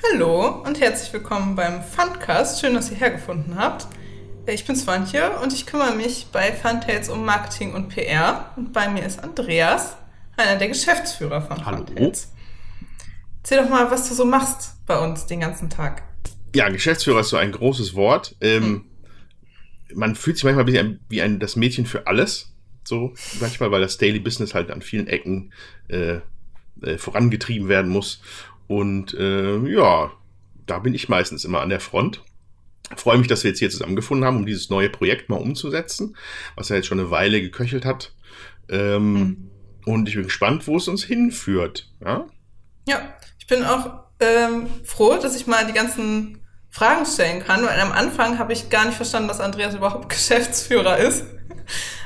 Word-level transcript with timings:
Hallo 0.00 0.62
und 0.64 0.80
herzlich 0.80 1.12
willkommen 1.12 1.56
beim 1.56 1.82
Fundcast. 1.82 2.60
Schön, 2.60 2.74
dass 2.74 2.90
ihr 2.90 2.96
hergefunden 2.96 3.56
habt. 3.56 3.88
Ich 4.46 4.64
bin 4.64 4.76
Swantje 4.76 5.38
und 5.40 5.52
ich 5.52 5.66
kümmere 5.66 5.94
mich 5.94 6.28
bei 6.30 6.52
Funtails 6.52 7.08
um 7.08 7.24
Marketing 7.24 7.74
und 7.74 7.88
PR. 7.88 8.52
Und 8.56 8.72
bei 8.72 8.88
mir 8.88 9.04
ist 9.04 9.22
Andreas, 9.22 9.96
einer 10.36 10.56
der 10.56 10.68
Geschäftsführer 10.68 11.42
von 11.42 11.66
Hallo. 11.66 11.78
Funtails. 11.78 12.32
Erzähl 13.42 13.58
doch 13.58 13.68
mal, 13.68 13.90
was 13.90 14.08
du 14.08 14.14
so 14.14 14.24
machst 14.24 14.76
bei 14.86 14.98
uns 14.98 15.26
den 15.26 15.40
ganzen 15.40 15.68
Tag. 15.68 16.04
Ja, 16.54 16.68
Geschäftsführer 16.68 17.20
ist 17.20 17.30
so 17.30 17.36
ein 17.36 17.50
großes 17.50 17.94
Wort. 17.94 18.36
Ähm, 18.40 18.62
hm. 18.62 18.84
Man 19.94 20.14
fühlt 20.14 20.36
sich 20.36 20.44
manchmal 20.44 20.62
ein 20.62 20.66
bisschen 20.66 21.00
wie 21.08 21.22
ein, 21.22 21.40
das 21.40 21.56
Mädchen 21.56 21.86
für 21.86 22.06
alles. 22.06 22.54
So 22.84 23.14
manchmal, 23.40 23.72
weil 23.72 23.80
das 23.80 23.98
Daily 23.98 24.20
Business 24.20 24.54
halt 24.54 24.70
an 24.70 24.80
vielen 24.80 25.08
Ecken 25.08 25.52
äh, 25.88 26.20
äh, 26.82 26.96
vorangetrieben 26.96 27.68
werden 27.68 27.90
muss. 27.90 28.20
Und 28.68 29.14
äh, 29.14 29.58
ja, 29.66 30.12
da 30.66 30.78
bin 30.78 30.94
ich 30.94 31.08
meistens 31.08 31.44
immer 31.44 31.60
an 31.60 31.70
der 31.70 31.80
Front. 31.80 32.22
Freue 32.96 33.18
mich, 33.18 33.26
dass 33.26 33.42
wir 33.42 33.50
jetzt 33.50 33.58
hier 33.58 33.70
zusammengefunden 33.70 34.24
haben, 34.24 34.36
um 34.36 34.46
dieses 34.46 34.70
neue 34.70 34.88
Projekt 34.88 35.28
mal 35.28 35.36
umzusetzen, 35.36 36.16
was 36.54 36.68
ja 36.68 36.76
jetzt 36.76 36.86
schon 36.86 37.00
eine 37.00 37.10
Weile 37.10 37.40
geköchelt 37.40 37.84
hat. 37.84 38.12
Ähm, 38.68 39.12
mhm. 39.12 39.50
Und 39.84 40.08
ich 40.08 40.14
bin 40.14 40.24
gespannt, 40.24 40.66
wo 40.66 40.76
es 40.76 40.88
uns 40.88 41.02
hinführt. 41.02 41.90
Ja, 42.04 42.26
ja 42.86 43.00
ich 43.38 43.46
bin 43.46 43.64
auch 43.64 44.04
ähm, 44.20 44.66
froh, 44.84 45.18
dass 45.20 45.34
ich 45.36 45.46
mal 45.46 45.66
die 45.66 45.72
ganzen 45.72 46.42
Fragen 46.70 47.06
stellen 47.06 47.42
kann, 47.42 47.64
weil 47.64 47.80
am 47.80 47.92
Anfang 47.92 48.38
habe 48.38 48.52
ich 48.52 48.68
gar 48.70 48.84
nicht 48.84 48.96
verstanden, 48.96 49.28
dass 49.28 49.40
Andreas 49.40 49.74
überhaupt 49.74 50.08
Geschäftsführer 50.10 50.98
ist, 50.98 51.24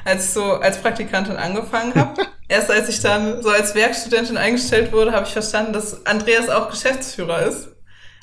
als 0.04 0.26
ich 0.26 0.30
so 0.30 0.54
als 0.54 0.80
Praktikantin 0.80 1.36
angefangen 1.36 1.94
habe. 1.94 2.22
Erst 2.52 2.70
als 2.70 2.86
ich 2.90 3.00
dann 3.00 3.42
so 3.42 3.48
als 3.48 3.74
Werkstudentin 3.74 4.36
eingestellt 4.36 4.92
wurde, 4.92 5.12
habe 5.12 5.26
ich 5.26 5.32
verstanden, 5.32 5.72
dass 5.72 6.04
Andreas 6.04 6.50
auch 6.50 6.68
Geschäftsführer 6.68 7.46
ist. 7.46 7.68
Und 7.68 7.74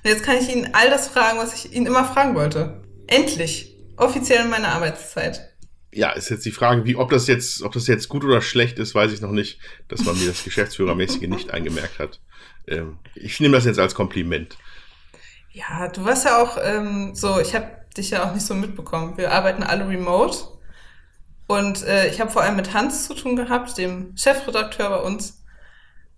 jetzt 0.03 0.21
kann 0.21 0.37
ich 0.37 0.55
ihn 0.55 0.69
all 0.73 0.91
das 0.91 1.07
fragen, 1.07 1.39
was 1.39 1.55
ich 1.55 1.73
ihn 1.73 1.87
immer 1.87 2.05
fragen 2.05 2.35
wollte. 2.35 2.83
Endlich. 3.07 3.75
Offiziell 3.97 4.43
in 4.43 4.51
meiner 4.51 4.67
Arbeitszeit. 4.67 5.49
Ja, 5.91 6.11
ist 6.11 6.29
jetzt 6.29 6.45
die 6.45 6.51
Frage, 6.51 6.85
wie, 6.85 6.95
ob 6.95 7.09
das 7.09 7.25
jetzt, 7.25 7.63
ob 7.63 7.71
das 7.71 7.87
jetzt 7.87 8.07
gut 8.07 8.23
oder 8.23 8.39
schlecht 8.43 8.77
ist, 8.77 8.93
weiß 8.93 9.11
ich 9.13 9.21
noch 9.21 9.31
nicht, 9.31 9.59
dass 9.87 10.05
man 10.05 10.15
mir 10.19 10.27
das 10.27 10.43
Geschäftsführermäßige 10.43 11.27
nicht 11.27 11.49
eingemerkt 11.49 11.97
hat. 11.97 12.19
Ähm, 12.67 12.99
ich 13.15 13.39
nehme 13.39 13.57
das 13.57 13.65
jetzt 13.65 13.79
als 13.79 13.95
Kompliment. 13.95 14.59
Ja, 15.49 15.87
du 15.87 16.05
warst 16.05 16.25
ja 16.25 16.39
auch 16.39 16.59
ähm, 16.61 17.15
so, 17.15 17.39
ich 17.39 17.55
habe 17.55 17.65
dich 17.97 18.11
ja 18.11 18.29
auch 18.29 18.35
nicht 18.35 18.45
so 18.45 18.53
mitbekommen. 18.53 19.17
Wir 19.17 19.31
arbeiten 19.31 19.63
alle 19.63 19.89
remote. 19.89 20.58
Und 21.49 21.81
äh, 21.81 22.07
ich 22.09 22.21
habe 22.21 22.29
vor 22.29 22.43
allem 22.43 22.57
mit 22.57 22.75
Hans 22.75 23.07
zu 23.07 23.15
tun 23.15 23.35
gehabt, 23.35 23.75
dem 23.79 24.15
Chefredakteur 24.15 24.87
bei 24.87 24.97
uns, 24.97 25.41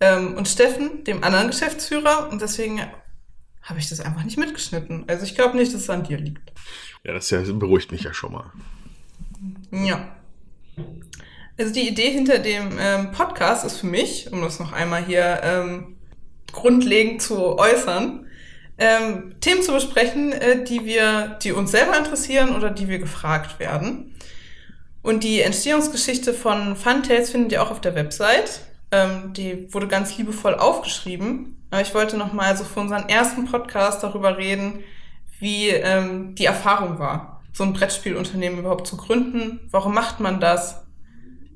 ähm, 0.02 0.36
und 0.36 0.50
Steffen, 0.50 1.06
dem 1.06 1.24
anderen 1.24 1.48
Geschäftsführer. 1.48 2.28
Und 2.30 2.42
deswegen 2.42 2.82
habe 3.62 3.80
ich 3.80 3.88
das 3.88 4.02
einfach 4.02 4.26
nicht 4.26 4.38
mitgeschnitten. 4.38 5.06
Also 5.08 5.24
ich 5.24 5.34
glaube 5.36 5.56
nicht, 5.56 5.74
dass 5.74 5.84
es 5.84 5.90
an 5.90 6.04
dir 6.04 6.18
liegt. 6.18 6.52
Ja, 7.06 7.14
das 7.14 7.30
ja, 7.30 7.40
beruhigt 7.40 7.94
mich 7.94 8.04
ja 8.04 8.14
schon 8.14 8.34
mal. 8.34 8.52
Ja. 9.72 10.06
Also 11.58 11.74
die 11.74 11.88
Idee 11.88 12.12
hinter 12.12 12.40
dem 12.40 12.78
ähm, 12.78 13.12
Podcast 13.14 13.64
ist 13.64 13.78
für 13.78 13.88
mich, 13.88 14.30
um 14.34 14.42
das 14.42 14.60
noch 14.60 14.74
einmal 14.74 15.06
hier 15.06 15.40
ähm, 15.44 15.96
grundlegend 16.52 17.22
zu 17.22 17.58
äußern, 17.58 18.28
ähm, 18.78 19.36
Themen 19.40 19.62
zu 19.62 19.72
besprechen, 19.72 20.34
äh, 20.34 20.66
die 20.66 20.84
wir, 20.84 21.40
die 21.42 21.54
uns 21.54 21.72
selber 21.72 21.98
interessieren 21.98 22.54
oder 22.54 22.70
die 22.70 22.90
wir 22.90 23.00
gefragt 23.00 23.60
werden. 23.60 24.12
Und 25.02 25.24
die 25.24 25.42
Entstehungsgeschichte 25.42 26.34
von 26.34 26.76
Funtails 26.76 27.32
findet 27.32 27.52
ihr 27.54 27.64
auch 27.64 27.72
auf 27.72 27.82
der 27.82 27.96
Website. 27.96 28.62
Ähm, 28.92 29.34
die 29.34 29.74
wurde 29.74 29.88
ganz 29.88 30.18
liebevoll 30.18 30.56
aufgeschrieben. 30.56 31.58
Aber 31.72 31.82
ich 31.82 31.94
wollte 31.94 32.18
noch 32.18 32.34
mal 32.34 32.56
so 32.56 32.64
für 32.64 32.82
unseren 32.82 33.10
ersten 33.10 33.46
Podcast 33.46 34.04
darüber 34.04 34.38
reden, 34.38 34.84
wie 35.40 35.70
ähm, 35.70 36.36
die 36.36 36.46
Erfahrung 36.46 37.00
war, 37.00 37.42
so 37.54 37.64
ein 37.64 37.74
Brettspielunternehmen 37.74 38.60
überhaupt 38.60 38.86
zu 38.86 38.98
gründen. 38.98 39.62
Warum 39.72 39.94
macht 39.94 40.20
man 40.20 40.40
das? 40.40 40.84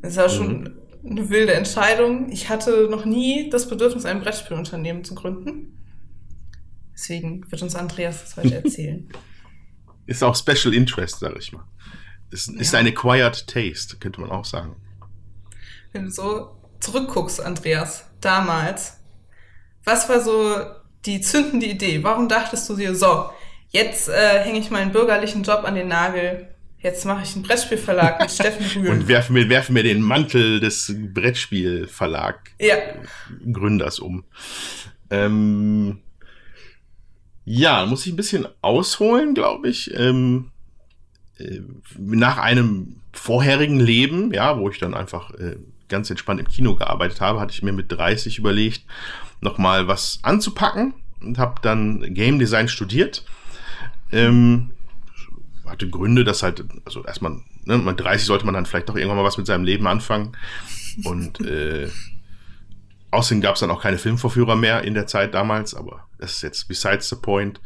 Das 0.01 0.11
ist 0.11 0.17
ja 0.17 0.29
schon 0.29 0.61
mhm. 1.03 1.11
eine 1.11 1.29
wilde 1.29 1.53
Entscheidung. 1.53 2.31
Ich 2.31 2.49
hatte 2.49 2.87
noch 2.89 3.05
nie 3.05 3.49
das 3.49 3.69
Bedürfnis, 3.69 4.05
ein 4.05 4.21
Brettspielunternehmen 4.21 5.03
zu 5.03 5.13
gründen. 5.13 5.83
Deswegen 6.93 7.49
wird 7.51 7.61
uns 7.61 7.75
Andreas 7.75 8.21
das 8.21 8.37
heute 8.37 8.55
erzählen. 8.63 9.07
ist 10.07 10.23
auch 10.23 10.35
Special 10.35 10.73
Interest, 10.73 11.19
sag 11.19 11.37
ich 11.37 11.51
mal. 11.51 11.65
Ist, 12.35 12.49
ja. 12.49 12.59
ist 12.59 12.75
ein 12.75 12.85
acquired 12.85 13.47
taste, 13.47 13.95
könnte 13.97 14.19
man 14.19 14.29
auch 14.29 14.43
sagen. 14.43 14.75
Wenn 15.93 16.03
du 16.03 16.11
so 16.11 16.57
zurückguckst, 16.81 17.39
Andreas, 17.39 18.09
damals, 18.19 18.99
was 19.85 20.09
war 20.09 20.19
so 20.19 20.57
die 21.05 21.21
zündende 21.21 21.67
Idee? 21.67 22.03
Warum 22.03 22.27
dachtest 22.27 22.67
du 22.67 22.75
dir, 22.75 22.93
so, 22.93 23.29
jetzt 23.69 24.09
äh, 24.09 24.43
hänge 24.43 24.59
ich 24.59 24.69
meinen 24.69 24.91
bürgerlichen 24.91 25.43
Job 25.43 25.63
an 25.63 25.75
den 25.75 25.87
Nagel, 25.87 26.49
jetzt 26.79 27.05
mache 27.05 27.23
ich 27.23 27.33
einen 27.35 27.43
Brettspielverlag 27.43 28.19
mit 28.19 28.31
Steffen 28.33 28.65
Rühl. 28.83 28.91
Und 28.91 29.07
werfen 29.07 29.31
mir, 29.31 29.47
werfen 29.47 29.71
mir 29.71 29.83
den 29.83 30.01
Mantel 30.01 30.59
des 30.59 30.93
Brettspielverlag 31.13 32.51
ja. 32.59 32.75
Gründers 33.49 33.99
um. 33.99 34.25
Ähm, 35.09 36.01
ja, 37.45 37.85
muss 37.85 38.05
ich 38.05 38.11
ein 38.11 38.17
bisschen 38.17 38.45
ausholen, 38.61 39.33
glaube 39.33 39.69
ich. 39.69 39.97
Ähm, 39.97 40.51
äh, 41.37 41.61
nach 41.97 42.37
einem 42.37 43.01
vorherigen 43.13 43.79
Leben, 43.79 44.33
ja, 44.33 44.57
wo 44.57 44.69
ich 44.69 44.79
dann 44.79 44.93
einfach 44.93 45.31
äh, 45.35 45.57
ganz 45.87 46.09
entspannt 46.09 46.39
im 46.39 46.47
Kino 46.47 46.75
gearbeitet 46.75 47.21
habe, 47.21 47.39
hatte 47.39 47.53
ich 47.53 47.63
mir 47.63 47.71
mit 47.71 47.91
30 47.91 48.37
überlegt, 48.37 48.83
nochmal 49.41 49.87
was 49.87 50.19
anzupacken 50.23 50.93
und 51.21 51.37
habe 51.37 51.61
dann 51.61 52.13
Game 52.13 52.39
Design 52.39 52.67
studiert. 52.67 53.25
Ähm, 54.11 54.71
hatte 55.65 55.89
Gründe, 55.89 56.23
dass 56.23 56.43
halt, 56.43 56.63
also 56.85 57.03
erstmal, 57.03 57.39
ne, 57.63 57.77
mit 57.77 57.99
30 57.99 58.25
sollte 58.25 58.45
man 58.45 58.53
dann 58.53 58.65
vielleicht 58.65 58.89
doch 58.89 58.95
irgendwann 58.95 59.17
mal 59.17 59.23
was 59.23 59.37
mit 59.37 59.47
seinem 59.47 59.63
Leben 59.63 59.87
anfangen. 59.87 60.37
Und 61.03 61.41
äh, 61.41 61.89
außerdem 63.11 63.41
gab 63.41 63.55
es 63.55 63.61
dann 63.61 63.71
auch 63.71 63.81
keine 63.81 63.97
Filmvorführer 63.97 64.55
mehr 64.55 64.83
in 64.83 64.93
der 64.93 65.07
Zeit 65.07 65.33
damals, 65.33 65.73
aber 65.73 66.07
das 66.17 66.33
ist 66.33 66.41
jetzt 66.43 66.67
besides 66.67 67.09
the 67.09 67.15
point. 67.15 67.59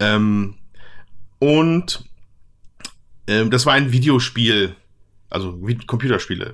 Ähm, 0.00 0.56
und 1.38 2.04
ähm, 3.26 3.50
das 3.50 3.66
war 3.66 3.74
ein 3.74 3.92
Videospiel, 3.92 4.76
also 5.30 5.58
Computerspiele, 5.86 6.52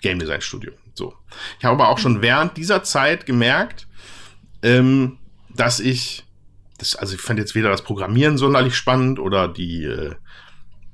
Game 0.00 0.18
Design 0.18 0.40
Studio. 0.40 0.72
So. 0.94 1.14
Ich 1.58 1.64
habe 1.64 1.74
aber 1.74 1.88
auch 1.88 1.98
schon 1.98 2.22
während 2.22 2.56
dieser 2.56 2.82
Zeit 2.82 3.26
gemerkt, 3.26 3.86
ähm, 4.62 5.18
dass 5.54 5.80
ich, 5.80 6.24
das, 6.78 6.96
also 6.96 7.14
ich 7.14 7.20
fand 7.20 7.38
jetzt 7.38 7.54
weder 7.54 7.68
das 7.68 7.82
Programmieren 7.82 8.38
sonderlich 8.38 8.76
spannend 8.76 9.18
oder 9.18 9.48
die, 9.48 9.84
äh, 9.84 10.14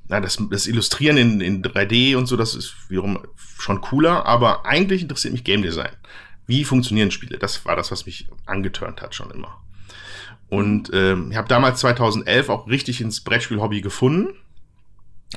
na, 0.07 0.19
das, 0.19 0.37
das 0.49 0.67
Illustrieren 0.67 1.17
in, 1.17 1.41
in 1.41 1.63
3D 1.63 2.15
und 2.15 2.27
so, 2.27 2.35
das 2.35 2.55
ist 2.55 2.75
wiederum 2.89 3.19
schon 3.57 3.81
cooler, 3.81 4.25
aber 4.25 4.65
eigentlich 4.65 5.01
interessiert 5.01 5.33
mich 5.33 5.43
Game 5.43 5.61
Design. 5.61 5.91
Wie 6.45 6.65
funktionieren 6.65 7.11
Spiele? 7.11 7.37
Das 7.37 7.65
war 7.65 7.75
das, 7.75 7.91
was 7.91 8.05
mich 8.05 8.27
angeturnt 8.45 9.01
hat 9.01 9.15
schon 9.15 9.31
immer. 9.31 9.61
Und 10.49 10.91
ähm, 10.93 11.31
ich 11.31 11.37
habe 11.37 11.47
damals 11.47 11.79
2011 11.79 12.49
auch 12.49 12.67
richtig 12.67 13.01
ins 13.01 13.21
Brettspiel-Hobby 13.21 13.81
gefunden. 13.81 14.35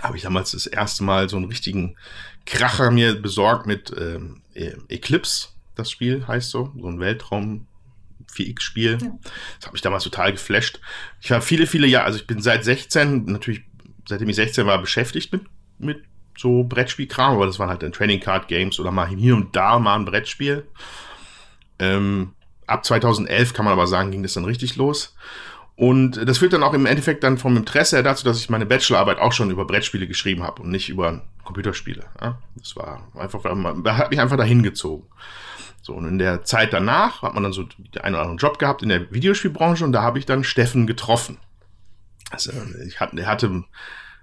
Habe 0.03 0.17
ich 0.17 0.23
damals 0.23 0.53
das 0.53 0.67
erste 0.67 1.05
Mal 1.05 1.29
so 1.29 1.37
einen 1.37 1.47
richtigen 1.47 1.97
Kracher 2.45 2.91
mir 2.91 3.21
besorgt 3.21 3.67
mit 3.67 3.93
ähm, 3.99 4.43
e- 4.55 4.75
Eclipse, 4.89 5.49
das 5.75 5.91
Spiel 5.91 6.27
heißt 6.27 6.51
so, 6.51 6.73
so 6.79 6.89
ein 6.89 7.01
Weltraum 7.01 7.67
4X-Spiel. 8.33 8.99
Ja. 9.01 9.11
Das 9.59 9.67
hat 9.67 9.73
mich 9.73 9.83
damals 9.83 10.05
total 10.05 10.33
geflasht. 10.33 10.81
Ich 11.21 11.31
habe 11.33 11.43
viele, 11.43 11.67
viele 11.67 11.87
Jahre, 11.87 12.07
also 12.07 12.19
ich 12.19 12.27
bin 12.27 12.41
seit 12.41 12.65
16, 12.65 13.25
natürlich, 13.25 13.63
seitdem 14.09 14.29
ich 14.29 14.37
16 14.37 14.67
war, 14.67 14.79
beschäftigt 14.81 15.33
mit, 15.33 15.43
mit 15.79 16.03
so 16.37 16.65
Brettspielkram, 16.65 17.35
aber 17.35 17.47
das 17.47 17.59
waren 17.59 17.69
halt 17.69 17.83
dann 17.83 17.93
Training 17.93 18.21
Card 18.21 18.49
Games 18.49 18.79
oder 18.79 18.91
mal 18.91 19.09
hier 19.09 19.35
und 19.37 19.57
da 19.57 19.79
mal 19.79 19.97
ein 19.97 20.05
Brettspiel. 20.05 20.67
Ähm, 21.79 22.33
ab 22.67 22.85
2011 22.85 23.55
kann 23.55 23.65
man 23.65 23.73
aber 23.73 23.87
sagen, 23.87 24.11
ging 24.11 24.23
das 24.23 24.35
dann 24.35 24.45
richtig 24.45 24.77
los. 24.77 25.15
Und 25.77 26.27
das 26.27 26.39
führt 26.39 26.55
dann 26.55 26.63
auch 26.63 26.73
im 26.73 26.87
Endeffekt 26.87 27.23
dann 27.23 27.37
vom 27.37 27.55
Interesse 27.57 27.97
her 27.97 28.03
dazu, 28.03 28.25
dass 28.25 28.41
ich 28.41 28.49
meine 28.49 28.65
Bachelorarbeit 28.65 29.19
auch 29.19 29.33
schon 29.33 29.51
über 29.51 29.67
Brettspiele 29.67 30.07
geschrieben 30.07 30.43
habe 30.43 30.63
und 30.63 30.71
nicht 30.71 30.89
über 30.89 31.23
Computerspiele. 31.45 32.05
Ja? 32.21 32.39
Das 32.57 32.77
war 32.77 33.07
einfach, 33.15 33.45
hat 33.45 34.11
mich 34.11 34.21
einfach 34.21 34.39
dahin 34.39 34.63
gezogen. 34.63 35.07
So, 35.83 35.93
und 35.93 36.09
in 36.09 36.19
der 36.19 36.45
Zeit 36.45 36.73
danach 36.73 37.23
hat 37.23 37.35
man 37.35 37.43
dann 37.43 37.53
so 37.53 37.63
den 37.63 38.03
einen 38.03 38.15
oder 38.15 38.23
anderen 38.23 38.39
Job 38.39 38.59
gehabt 38.59 38.83
in 38.83 38.89
der 38.89 39.13
Videospielbranche 39.13 39.85
und 39.85 39.93
da 39.93 40.03
habe 40.03 40.19
ich 40.19 40.25
dann 40.25 40.45
Steffen 40.45 40.87
getroffen. 40.87 41.39
Also, 42.31 42.53
ich 42.87 42.99
hatte, 42.99 43.21
er 43.21 43.27
hatte, 43.27 43.65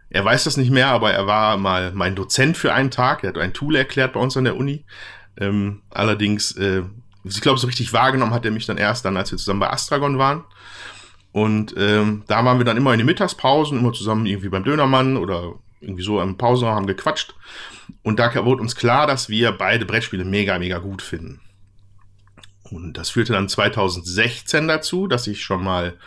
er 0.10 0.26
weiß 0.26 0.44
das 0.44 0.58
nicht 0.58 0.72
mehr, 0.72 0.88
aber 0.88 1.14
er 1.14 1.28
war 1.28 1.56
mal 1.58 1.92
mein 1.94 2.16
Dozent 2.16 2.58
für 2.58 2.74
einen 2.74 2.92
Tag. 2.92 3.24
Er 3.24 3.30
hat 3.30 3.38
ein 3.38 3.54
Tool 3.54 3.76
erklärt 3.76 4.14
bei 4.14 4.20
uns 4.20 4.36
an 4.36 4.44
der 4.44 4.58
Uni. 4.58 4.86
Ähm, 5.38 5.84
allerdings 5.92 6.52
äh, 6.58 6.84
ich 7.24 7.42
glaube, 7.42 7.60
so 7.60 7.68
richtig 7.68 7.94
wahrgenommen 7.94 8.34
hat 8.34 8.46
er 8.46 8.52
mich 8.52 8.66
dann 8.66 8.78
erst 8.78 9.06
dann, 9.06 9.16
als 9.18 9.32
wir 9.32 9.38
zusammen 9.38 9.62
bei 9.62 9.70
Astragon 9.70 10.18
waren. 10.18 10.44
Und 11.34 11.74
ähm, 11.78 12.24
da 12.28 12.46
waren 12.46 12.60
wir 12.60 12.66
dann 12.66 12.78
immer 12.78 12.94
in 12.94 13.00
den 13.00 13.08
Mittagspausen, 13.08 13.80
immer 13.80 13.92
zusammen 13.92 14.26
irgendwie 14.26 14.50
beim 14.50 14.64
Dönermann 14.64 15.18
oder 15.18 15.56
irgendwie 15.82 16.04
so 16.04 16.22
im 16.22 16.38
Pausenraum 16.38 16.76
haben 16.76 16.88
gequatscht. 16.88 17.36
Und 18.04 18.20
da 18.20 18.34
wurde 18.46 18.62
uns 18.62 18.76
klar, 18.76 19.08
dass 19.08 19.30
wir 19.30 19.52
beide 19.52 19.86
Brettspiele 19.86 20.24
mega, 20.24 20.58
mega 20.60 20.78
gut 20.78 21.02
finden. 21.02 21.42
Und 22.64 22.94
das 22.94 23.10
führte 23.10 23.34
dann 23.34 23.50
2016 23.50 24.68
dazu, 24.68 25.08
dass 25.08 25.28
ich 25.28 25.44
schon 25.44 25.64
mal 25.64 25.98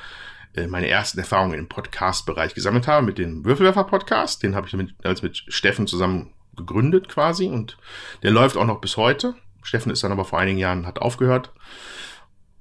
äh, 0.54 0.68
meine 0.68 0.88
ersten 0.88 1.18
Erfahrungen 1.18 1.58
im 1.58 1.68
Podcast-Bereich 1.68 2.54
gesammelt 2.54 2.86
habe 2.86 3.04
mit 3.04 3.18
dem 3.18 3.44
Würfelwerfer-Podcast. 3.44 4.42
Den 4.42 4.54
habe 4.54 4.66
ich 4.66 4.74
mit, 4.74 4.94
als 5.04 5.22
mit 5.22 5.44
Steffen 5.48 5.86
zusammen 5.86 6.32
gegründet 6.56 7.08
quasi 7.08 7.48
und 7.48 7.76
der 8.22 8.30
läuft 8.30 8.56
auch 8.56 8.64
noch 8.64 8.80
bis 8.80 8.96
heute. 8.96 9.34
Steffen 9.62 9.92
ist 9.92 10.02
dann 10.04 10.12
aber 10.12 10.24
vor 10.24 10.38
einigen 10.38 10.58
Jahren, 10.58 10.86
hat 10.86 11.00
aufgehört. 11.00 11.52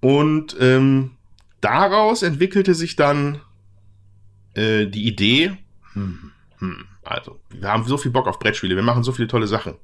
Und 0.02 0.58
ähm, 0.60 1.12
daraus 1.62 2.24
entwickelte 2.24 2.76
sich 2.76 2.96
dann 2.96 3.42
äh, 4.54 4.86
die 4.88 5.08
Idee, 5.08 5.58
hm, 5.94 6.32
hm, 6.60 6.86
also 7.04 7.40
wir 7.50 7.70
haben 7.70 7.86
so 7.86 7.98
viel 7.98 8.12
Bock 8.12 8.28
auf 8.28 8.40
Brettspiele, 8.40 8.76
wir 8.76 8.84
machen 8.84 9.04
so 9.04 9.12
viele 9.12 9.28
tolle 9.28 9.48
Sachen. 9.48 9.76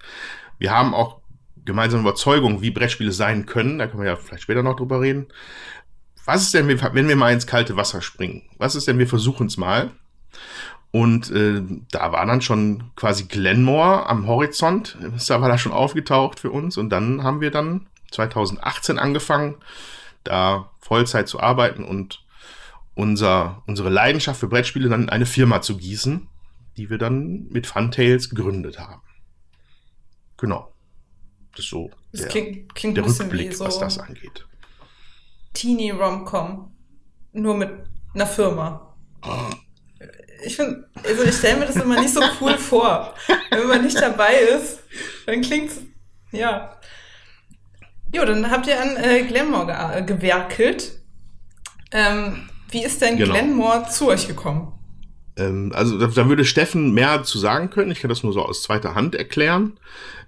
Wir 0.57 0.71
haben 0.71 0.93
auch 0.93 1.21
gemeinsame 1.65 2.01
Überzeugung, 2.01 2.61
wie 2.61 2.71
Brettspiele 2.71 3.11
sein 3.11 3.45
können, 3.45 3.79
da 3.79 3.87
können 3.87 4.03
wir 4.03 4.09
ja 4.09 4.15
vielleicht 4.15 4.43
später 4.43 4.63
noch 4.63 4.75
drüber 4.75 5.01
reden. 5.01 5.27
Was 6.25 6.43
ist 6.43 6.53
denn, 6.53 6.67
wenn 6.67 7.07
wir 7.07 7.15
mal 7.15 7.33
ins 7.33 7.47
kalte 7.47 7.75
Wasser 7.75 8.01
springen? 8.01 8.43
Was 8.57 8.75
ist 8.75 8.87
denn, 8.87 8.99
wir 8.99 9.07
versuchen 9.07 9.47
es 9.47 9.57
mal? 9.57 9.91
Und 10.91 11.31
äh, 11.31 11.61
da 11.91 12.11
war 12.11 12.25
dann 12.25 12.41
schon 12.41 12.91
quasi 12.95 13.23
Glenmore 13.23 14.07
am 14.07 14.27
Horizont. 14.27 14.97
Da 15.27 15.41
war 15.41 15.49
da 15.49 15.57
schon 15.57 15.71
aufgetaucht 15.71 16.39
für 16.39 16.51
uns. 16.51 16.77
Und 16.77 16.89
dann 16.89 17.23
haben 17.23 17.41
wir 17.41 17.49
dann 17.49 17.87
2018 18.11 18.99
angefangen, 18.99 19.55
da 20.23 20.71
Vollzeit 20.79 21.27
zu 21.27 21.39
arbeiten 21.39 21.83
und 21.83 22.25
unser, 22.93 23.63
unsere 23.67 23.89
Leidenschaft 23.89 24.39
für 24.39 24.47
Brettspiele 24.47 24.89
dann 24.89 25.03
in 25.03 25.09
eine 25.09 25.25
Firma 25.25 25.61
zu 25.61 25.77
gießen, 25.77 26.27
die 26.77 26.89
wir 26.89 26.97
dann 26.97 27.47
mit 27.49 27.67
Funtails 27.67 28.29
gegründet 28.29 28.79
haben. 28.79 29.01
Genau. 30.37 30.73
Das 31.51 31.65
ist 31.65 31.69
so 31.69 31.91
das 32.11 32.21
der, 32.21 32.29
klingt, 32.29 32.75
klingt 32.75 32.97
der 32.97 33.05
Rückblick, 33.05 33.53
so 33.53 33.65
was 33.65 33.79
das 33.79 33.99
angeht. 33.99 34.45
Teenie 35.53 35.91
Romcom. 35.91 36.73
Nur 37.33 37.55
mit 37.55 37.69
einer 38.13 38.25
Firma. 38.25 38.95
Ich 40.43 40.55
finde, 40.55 40.89
also 41.03 41.23
ich 41.23 41.35
stelle 41.35 41.59
mir 41.59 41.65
das 41.67 41.75
immer 41.77 41.99
nicht 41.99 42.13
so 42.13 42.21
cool 42.41 42.57
vor. 42.57 43.13
Wenn 43.49 43.67
man 43.67 43.83
nicht 43.83 43.95
dabei 43.95 44.33
ist, 44.35 44.79
dann 45.25 45.41
klingt's, 45.41 45.79
ja. 46.31 46.77
Jo, 48.13 48.25
dann 48.25 48.49
habt 48.51 48.67
ihr 48.67 48.79
an 48.81 48.97
äh, 48.97 49.23
Glenmore 49.23 49.67
ge 49.67 49.99
äh, 49.99 50.03
gewerkelt. 50.03 50.99
Ähm, 51.91 52.49
wie 52.69 52.83
ist 52.83 53.01
denn 53.01 53.17
Genau. 53.17 53.33
Glenmore 53.33 53.85
zu 53.89 54.09
euch 54.09 54.27
gekommen? 54.27 54.73
Ähm, 55.37 55.71
also 55.73 55.97
da, 55.97 56.07
da 56.07 56.27
würde 56.27 56.45
Steffen 56.45 56.93
mehr 56.93 57.23
zu 57.23 57.37
sagen 57.39 57.69
können. 57.69 57.91
Ich 57.91 58.01
kann 58.01 58.09
das 58.09 58.23
nur 58.23 58.33
so 58.33 58.43
aus 58.43 58.63
zweiter 58.63 58.95
Hand 58.95 59.15
erklären. 59.15 59.77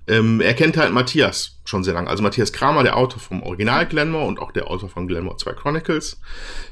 Ähm, 0.07 0.41
er 0.41 0.53
kennt 0.53 0.75
halt 0.77 0.91
Matthias 0.93 1.59
schon 1.65 1.83
sehr 1.83 1.93
lange. 1.93 2.09
Also 2.09 2.23
Matthias 2.23 2.51
Kramer, 2.51 2.83
der 2.83 2.97
Autor 2.97 3.19
vom 3.19 3.41
Original 3.43 3.85
Glenmore 3.85 4.25
und 4.25 4.39
auch 4.39 4.51
der 4.51 4.67
Autor 4.69 4.89
von 4.89 5.07
Glenmore 5.07 5.37
2 5.37 5.53
Chronicles. 5.53 6.19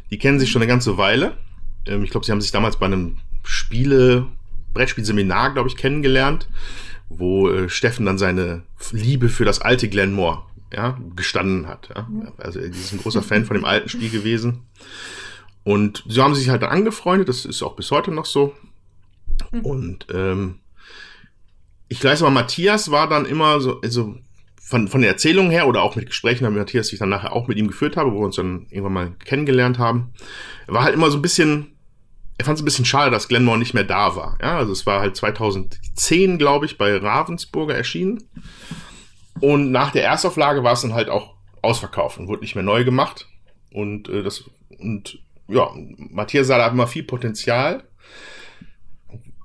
Die 0.10 0.18
kennen 0.18 0.40
sich 0.40 0.52
schon 0.52 0.62
eine 0.62 0.70
ganze 0.70 0.98
Weile. 0.98 1.38
Ähm, 1.88 2.04
ich 2.04 2.10
glaube, 2.12 2.26
sie 2.26 2.32
haben 2.32 2.42
sich 2.42 2.52
damals 2.52 2.78
bei 2.78 2.86
einem 2.86 3.18
Spiele, 3.44 4.28
Brettspielseminar, 4.74 5.54
glaube 5.54 5.70
ich, 5.70 5.78
kennengelernt, 5.78 6.48
wo 7.10 7.50
äh, 7.50 7.70
Steffen 7.70 8.06
dann 8.06 8.18
seine 8.18 8.64
Liebe 8.92 9.30
für 9.30 9.46
das 9.46 9.62
alte 9.62 9.90
Glenmore 9.90 10.44
ja, 10.74 10.98
gestanden 11.16 11.68
hat. 11.68 11.90
Ja. 11.94 12.08
Also 12.38 12.60
er 12.60 12.66
ist 12.66 12.94
ein 12.94 13.00
großer 13.00 13.22
Fan 13.22 13.46
von 13.46 13.56
dem 13.56 13.66
alten 13.66 13.90
Spiel 13.90 14.10
gewesen. 14.10 14.68
Und 15.64 16.04
so 16.08 16.24
haben 16.24 16.34
sie 16.34 16.42
sich 16.42 16.50
halt 16.50 16.64
dann 16.64 16.72
angefreundet, 16.72 17.30
das 17.30 17.46
ist 17.46 17.62
auch 17.62 17.76
bis 17.76 17.92
heute 17.92 18.12
noch 18.12 18.26
so. 18.26 18.54
Und 19.64 20.08
ähm, 20.14 20.60
ich 21.88 22.04
weiß 22.04 22.22
aber, 22.22 22.32
Matthias 22.32 22.90
war 22.90 23.08
dann 23.10 23.26
immer 23.26 23.60
so, 23.60 23.82
also 23.82 24.16
von, 24.72 24.88
von 24.88 25.02
der 25.02 25.12
Erzählung 25.12 25.50
her 25.50 25.68
oder 25.68 25.84
auch 25.84 25.96
mit 25.96 26.06
Gesprächen 26.06 26.46
mit 26.46 26.56
Matthias, 26.56 26.88
die 26.88 26.96
ich 26.96 27.00
dann 27.00 27.10
nachher 27.10 27.34
auch 27.34 27.48
mit 27.48 27.58
ihm 27.58 27.68
geführt 27.68 27.98
habe, 27.98 28.14
wo 28.14 28.20
wir 28.20 28.26
uns 28.26 28.38
dann 28.38 28.68
irgendwann 28.70 28.94
mal 28.94 29.12
kennengelernt 29.26 29.78
haben, 29.78 30.14
er 30.68 30.74
war 30.74 30.84
halt 30.84 30.96
immer 30.96 31.12
so 31.12 31.18
ein 31.18 31.22
bisschen, 31.22 31.76
er 32.38 32.46
fand 32.46 32.58
es 32.58 32.62
ein 32.62 32.66
bisschen 32.66 32.86
schade, 32.86 33.12
dass 33.12 33.28
Glenmore 33.28 33.58
nicht 33.58 33.74
mehr 33.74 33.84
da 33.84 34.16
war. 34.16 34.38
Ja, 34.42 34.58
also 34.58 34.72
es 34.72 34.86
war 34.86 35.02
halt 35.02 35.18
2010, 35.18 36.38
glaube 36.38 36.66
ich, 36.66 36.78
bei 36.78 36.96
Ravensburger 36.96 37.76
erschienen. 37.76 38.24
Und 39.42 39.72
nach 39.72 39.92
der 39.92 40.04
Erstauflage 40.04 40.64
war 40.64 40.74
es 40.74 40.82
dann 40.82 40.94
halt 40.94 41.10
auch 41.10 41.34
ausverkauft 41.62 42.18
und 42.18 42.28
wurde 42.28 42.42
nicht 42.42 42.56
mehr 42.56 42.64
neu 42.64 42.84
gemacht. 42.84 43.28
Und 43.74 44.08
äh, 44.10 44.24
das, 44.24 44.44
und 44.80 45.20
ja, 45.48 45.70
Matthias 45.98 46.48
sah 46.48 46.58
da 46.58 46.68
immer 46.68 46.88
viel 46.88 47.04
Potenzial, 47.04 47.84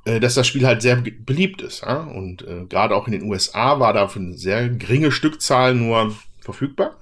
äh, 0.04 0.20
dass 0.20 0.34
das 0.34 0.46
Spiel 0.46 0.66
halt 0.66 0.82
sehr 0.82 0.96
be- 0.96 1.12
beliebt 1.12 1.62
ist. 1.62 1.82
Ja? 1.82 2.04
Und 2.04 2.43
äh, 2.43 2.64
gerade 2.69 2.94
auch 2.94 3.06
in 3.06 3.12
den 3.12 3.22
USA 3.22 3.81
war 3.81 3.93
da 3.93 4.08
für 4.08 4.20
eine 4.20 4.34
sehr 4.34 4.69
geringe 4.69 5.10
Stückzahl 5.12 5.75
nur 5.75 6.14
verfügbar. 6.40 6.96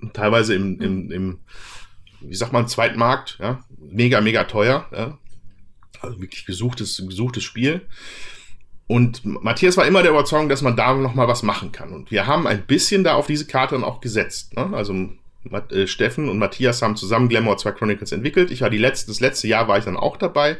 Und 0.00 0.14
teilweise 0.14 0.54
im, 0.54 0.80
im, 0.80 1.10
im, 1.10 1.40
wie 2.20 2.34
sagt 2.34 2.52
man, 2.52 2.68
Zweitmarkt, 2.68 3.38
ja, 3.40 3.64
mega, 3.78 4.20
mega 4.20 4.44
teuer. 4.44 4.86
Ja? 4.92 5.18
Also 6.00 6.20
wirklich 6.20 6.44
gesuchtes, 6.44 7.02
gesuchtes 7.06 7.42
Spiel. 7.42 7.86
Und 8.86 9.24
Matthias 9.24 9.76
war 9.76 9.86
immer 9.86 10.02
der 10.02 10.10
Überzeugung, 10.12 10.48
dass 10.48 10.60
man 10.62 10.76
da 10.76 10.92
noch 10.94 11.14
mal 11.14 11.26
was 11.28 11.42
machen 11.42 11.72
kann. 11.72 11.92
Und 11.92 12.10
wir 12.10 12.26
haben 12.26 12.46
ein 12.46 12.62
bisschen 12.66 13.02
da 13.02 13.14
auf 13.14 13.26
diese 13.26 13.46
Karte 13.46 13.74
dann 13.74 13.84
auch 13.84 14.00
gesetzt. 14.02 14.54
Ne? 14.56 14.70
Also 14.74 14.94
äh, 15.70 15.86
Steffen 15.86 16.28
und 16.28 16.38
Matthias 16.38 16.82
haben 16.82 16.94
zusammen 16.96 17.28
Glamour 17.30 17.56
2 17.56 17.72
Chronicles 17.72 18.12
entwickelt. 18.12 18.50
Ich 18.50 18.60
war 18.60 18.68
die 18.68 18.78
letzte, 18.78 19.06
das 19.10 19.20
letzte 19.20 19.48
Jahr 19.48 19.68
war 19.68 19.78
ich 19.78 19.84
dann 19.86 19.96
auch 19.96 20.18
dabei. 20.18 20.58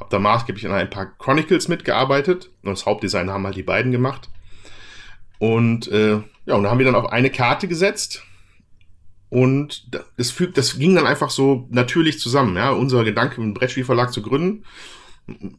Hab 0.00 0.08
da 0.08 0.18
maßgeblich 0.18 0.66
an 0.66 0.72
ein 0.72 0.88
paar 0.88 1.06
Chronicles 1.18 1.68
mitgearbeitet. 1.68 2.50
Und 2.62 2.70
das 2.70 2.86
Hauptdesign 2.86 3.28
haben 3.30 3.44
halt 3.44 3.56
die 3.56 3.62
beiden 3.62 3.92
gemacht. 3.92 4.30
Und 5.38 5.88
äh, 5.88 6.20
ja, 6.46 6.54
und 6.54 6.62
da 6.62 6.70
haben 6.70 6.78
wir 6.78 6.86
dann 6.86 6.94
auf 6.94 7.12
eine 7.12 7.28
Karte 7.30 7.68
gesetzt. 7.68 8.22
Und 9.28 9.94
da- 9.94 10.04
das, 10.16 10.30
fügt, 10.30 10.56
das 10.56 10.78
ging 10.78 10.94
dann 10.94 11.06
einfach 11.06 11.28
so 11.30 11.66
natürlich 11.70 12.18
zusammen. 12.18 12.56
Ja? 12.56 12.70
Unser 12.70 13.04
Gedanke, 13.04 13.42
einen 13.42 13.52
Brettspielverlag 13.54 14.10
zu 14.12 14.22
gründen. 14.22 14.64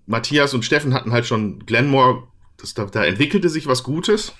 Matthias 0.05 0.53
und 0.53 0.65
Steffen 0.65 0.93
hatten 0.93 1.11
halt 1.11 1.25
schon 1.25 1.65
Glenmore, 1.65 2.23
das, 2.57 2.73
da, 2.73 2.85
da 2.85 3.03
entwickelte 3.05 3.49
sich 3.49 3.67
was 3.67 3.83
Gutes. 3.83 4.33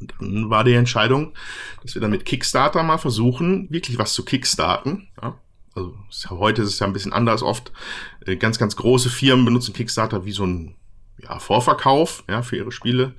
Und 0.00 0.14
dann 0.18 0.50
war 0.50 0.64
die 0.64 0.74
Entscheidung, 0.74 1.34
dass 1.82 1.94
wir 1.94 2.02
dann 2.02 2.10
mit 2.10 2.24
Kickstarter 2.24 2.82
mal 2.82 2.98
versuchen, 2.98 3.68
wirklich 3.70 3.98
was 3.98 4.12
zu 4.12 4.24
kickstarten. 4.24 5.08
Ja? 5.20 5.38
Also 5.74 5.96
ist 6.08 6.24
ja, 6.24 6.30
heute 6.30 6.62
ist 6.62 6.68
es 6.68 6.78
ja 6.78 6.86
ein 6.86 6.92
bisschen 6.92 7.12
anders 7.12 7.42
oft. 7.42 7.72
Äh, 8.26 8.36
Ganz, 8.36 8.58
ganz 8.58 8.76
große 8.76 9.10
Firmen 9.10 9.44
benutzen 9.44 9.74
Kickstarter 9.74 10.24
wie 10.24 10.32
so 10.32 10.44
ein 10.44 10.74
ja, 11.18 11.38
Vorverkauf 11.38 12.24
ja, 12.28 12.42
für 12.42 12.56
ihre 12.56 12.72
Spiele. 12.72 13.14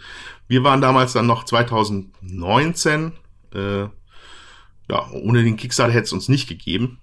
Wir 0.47 0.63
waren 0.63 0.81
damals 0.81 1.13
dann 1.13 1.27
noch 1.27 1.43
2019. 1.43 3.13
Äh, 3.53 3.87
ja, 4.89 5.09
ohne 5.11 5.43
den 5.43 5.57
Kickstarter 5.57 5.93
hätte 5.93 6.05
es 6.05 6.13
uns 6.13 6.29
nicht 6.29 6.47
gegeben. 6.47 6.99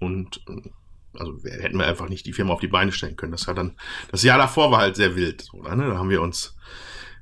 Und 0.00 0.40
äh, 0.48 0.70
also 1.14 1.38
hätten 1.44 1.78
wir 1.78 1.86
einfach 1.86 2.08
nicht 2.08 2.26
die 2.26 2.32
Firma 2.32 2.52
auf 2.52 2.60
die 2.60 2.68
Beine 2.68 2.92
stellen 2.92 3.16
können. 3.16 3.32
Das 3.32 3.46
hat 3.46 3.58
dann, 3.58 3.76
das 4.10 4.22
Jahr 4.22 4.38
davor 4.38 4.70
war 4.70 4.78
halt 4.78 4.96
sehr 4.96 5.16
wild. 5.16 5.42
So, 5.42 5.62
ne? 5.62 5.88
Da 5.88 5.96
haben 5.96 6.10
wir 6.10 6.22
uns 6.22 6.56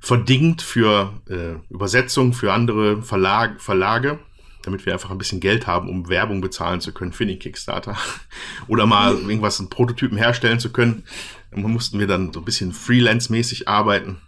verdingt 0.01 0.63
für 0.63 1.21
äh, 1.29 1.55
Übersetzung 1.73 2.33
für 2.33 2.53
andere 2.53 3.03
Verlag, 3.03 3.61
Verlage, 3.61 4.19
damit 4.63 4.87
wir 4.87 4.93
einfach 4.93 5.11
ein 5.11 5.19
bisschen 5.19 5.41
Geld 5.41 5.67
haben, 5.67 5.89
um 5.89 6.09
Werbung 6.09 6.41
bezahlen 6.41 6.81
zu 6.81 6.93
können 6.93 7.13
für 7.13 7.27
den 7.27 7.39
Kickstarter. 7.39 7.97
Oder 8.69 8.87
mal 8.87 9.15
irgendwas, 9.15 9.59
einen 9.59 9.71
Prototypen 9.71 10.19
herstellen 10.19 10.61
zu 10.61 10.71
können. 10.71 11.05
Da 11.51 11.59
mussten 11.59 11.99
wir 11.99 12.07
dann 12.07 12.33
so 12.33 12.41
ein 12.41 12.45
bisschen 12.45 12.73
freelance-mäßig 12.73 13.69
arbeiten. 13.69 14.21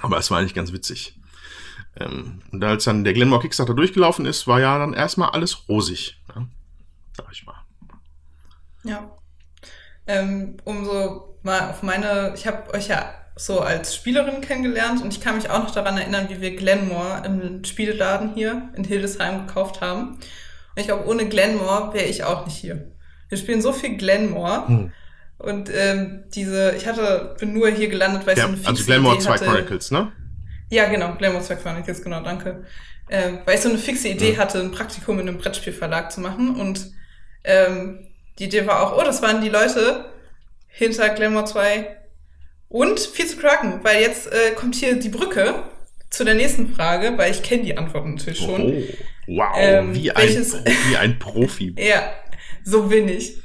Aber 0.00 0.18
es 0.18 0.30
war 0.30 0.38
eigentlich 0.38 0.54
ganz 0.54 0.72
witzig. 0.72 1.18
Ähm, 1.96 2.42
und 2.50 2.62
als 2.64 2.84
dann 2.84 3.04
der 3.04 3.14
Glenmore 3.14 3.42
Kickstarter 3.42 3.74
durchgelaufen 3.74 4.26
ist, 4.26 4.46
war 4.46 4.60
ja 4.60 4.78
dann 4.78 4.94
erstmal 4.94 5.30
alles 5.30 5.68
rosig. 5.68 6.18
Ja? 6.34 6.46
Sag 7.16 7.26
ich 7.32 7.43
mal. 7.43 7.43
Ja. 8.84 9.10
Ähm, 10.06 10.58
um 10.64 10.84
so 10.84 11.38
mal 11.42 11.70
auf 11.70 11.82
meine, 11.82 12.32
ich 12.34 12.46
habe 12.46 12.72
euch 12.74 12.88
ja 12.88 13.14
so 13.36 13.60
als 13.60 13.94
Spielerin 13.94 14.40
kennengelernt 14.40 15.02
und 15.02 15.12
ich 15.12 15.20
kann 15.20 15.36
mich 15.36 15.50
auch 15.50 15.58
noch 15.58 15.72
daran 15.72 15.98
erinnern, 15.98 16.28
wie 16.28 16.40
wir 16.40 16.54
Glenmore 16.54 17.22
im 17.24 17.64
Spieleladen 17.64 18.34
hier 18.34 18.70
in 18.76 18.84
Hildesheim 18.84 19.46
gekauft 19.46 19.80
haben. 19.80 20.14
Und 20.14 20.80
ich 20.80 20.86
glaube, 20.86 21.06
ohne 21.06 21.26
Glenmore 21.26 21.92
wäre 21.94 22.06
ich 22.06 22.24
auch 22.24 22.46
nicht 22.46 22.56
hier. 22.56 22.92
Wir 23.28 23.38
spielen 23.38 23.60
so 23.60 23.72
viel 23.72 23.96
Glenmore. 23.96 24.68
Hm. 24.68 24.92
Und 25.38 25.70
ähm, 25.74 26.24
diese, 26.34 26.74
ich 26.76 26.86
hatte, 26.86 27.34
bin 27.38 27.52
nur 27.52 27.68
hier 27.68 27.88
gelandet, 27.88 28.26
weil 28.26 28.34
ich 28.34 28.38
Ja, 28.38 28.44
so 28.44 28.52
eine 28.52 28.58
also 28.58 28.68
fixe 28.70 28.84
Glenmore 28.86 29.16
Idee 29.16 29.24
2 29.24 29.32
hatte. 29.32 29.44
Chronicles, 29.44 29.90
ne? 29.90 30.12
Ja, 30.70 30.88
genau, 30.88 31.14
Glamour 31.14 31.42
2 31.42 31.56
Chronicles, 31.56 32.02
genau, 32.02 32.22
danke. 32.22 32.64
Ähm, 33.10 33.40
weil 33.44 33.56
ich 33.56 33.60
so 33.60 33.68
eine 33.68 33.78
fixe 33.78 34.08
Idee 34.08 34.38
hatte, 34.38 34.60
ein 34.60 34.72
Praktikum 34.72 35.20
in 35.20 35.28
einem 35.28 35.38
Brettspielverlag 35.38 36.10
zu 36.10 36.20
machen. 36.20 36.58
Und 36.58 36.90
ähm, 37.44 38.06
die 38.38 38.44
Idee 38.44 38.66
war 38.66 38.82
auch, 38.82 38.98
oh, 38.98 39.04
das 39.04 39.22
waren 39.22 39.40
die 39.42 39.48
Leute 39.48 40.06
hinter 40.68 41.08
Glamour 41.10 41.46
2 41.46 41.96
und 42.68 42.98
viel 42.98 43.26
zu 43.26 43.36
Kraken, 43.36 43.80
weil 43.84 44.00
jetzt 44.02 44.26
äh, 44.32 44.50
kommt 44.56 44.74
hier 44.74 44.98
die 44.98 45.08
Brücke 45.08 45.54
zu 46.10 46.24
der 46.24 46.34
nächsten 46.34 46.74
Frage, 46.74 47.16
weil 47.16 47.30
ich 47.30 47.42
kenne 47.42 47.62
die 47.62 47.76
Antwort 47.76 48.06
natürlich 48.06 48.38
schon. 48.40 48.62
Oh, 48.62 48.82
wow, 49.28 49.54
Ähm, 49.56 49.94
wie, 49.94 50.10
ein, 50.10 50.16
welches- 50.22 50.54
wie 50.88 50.96
ein 50.96 51.18
Profi. 51.18 51.74
Ja, 51.78 52.12
so 52.64 52.84
bin 52.84 53.08
ich. 53.08 53.36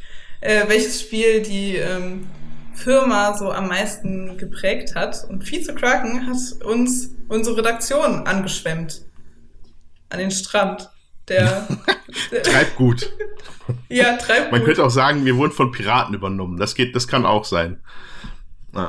Äh, 0.41 0.63
welches 0.67 1.01
Spiel 1.01 1.41
die 1.41 1.75
ähm, 1.75 2.27
Firma 2.73 3.37
so 3.37 3.51
am 3.51 3.67
meisten 3.67 4.37
geprägt 4.37 4.95
hat. 4.95 5.25
Und 5.29 5.43
Vize 5.43 5.75
Kraken 5.75 6.25
hat 6.27 6.37
uns 6.63 7.11
unsere 7.27 7.57
Redaktion 7.57 8.25
angeschwemmt. 8.25 9.01
An 10.09 10.19
den 10.19 10.31
Strand. 10.31 10.89
Der, 11.29 11.67
Treibgut. 12.43 13.11
ja, 13.89 14.17
Treibgut. 14.17 14.51
Man 14.51 14.63
könnte 14.63 14.83
auch 14.83 14.89
sagen, 14.89 15.25
wir 15.25 15.35
wurden 15.37 15.51
von 15.53 15.71
Piraten 15.71 16.13
übernommen. 16.15 16.57
Das 16.57 16.75
geht, 16.75 16.95
das 16.95 17.07
kann 17.07 17.25
auch 17.25 17.45
sein. 17.45 17.79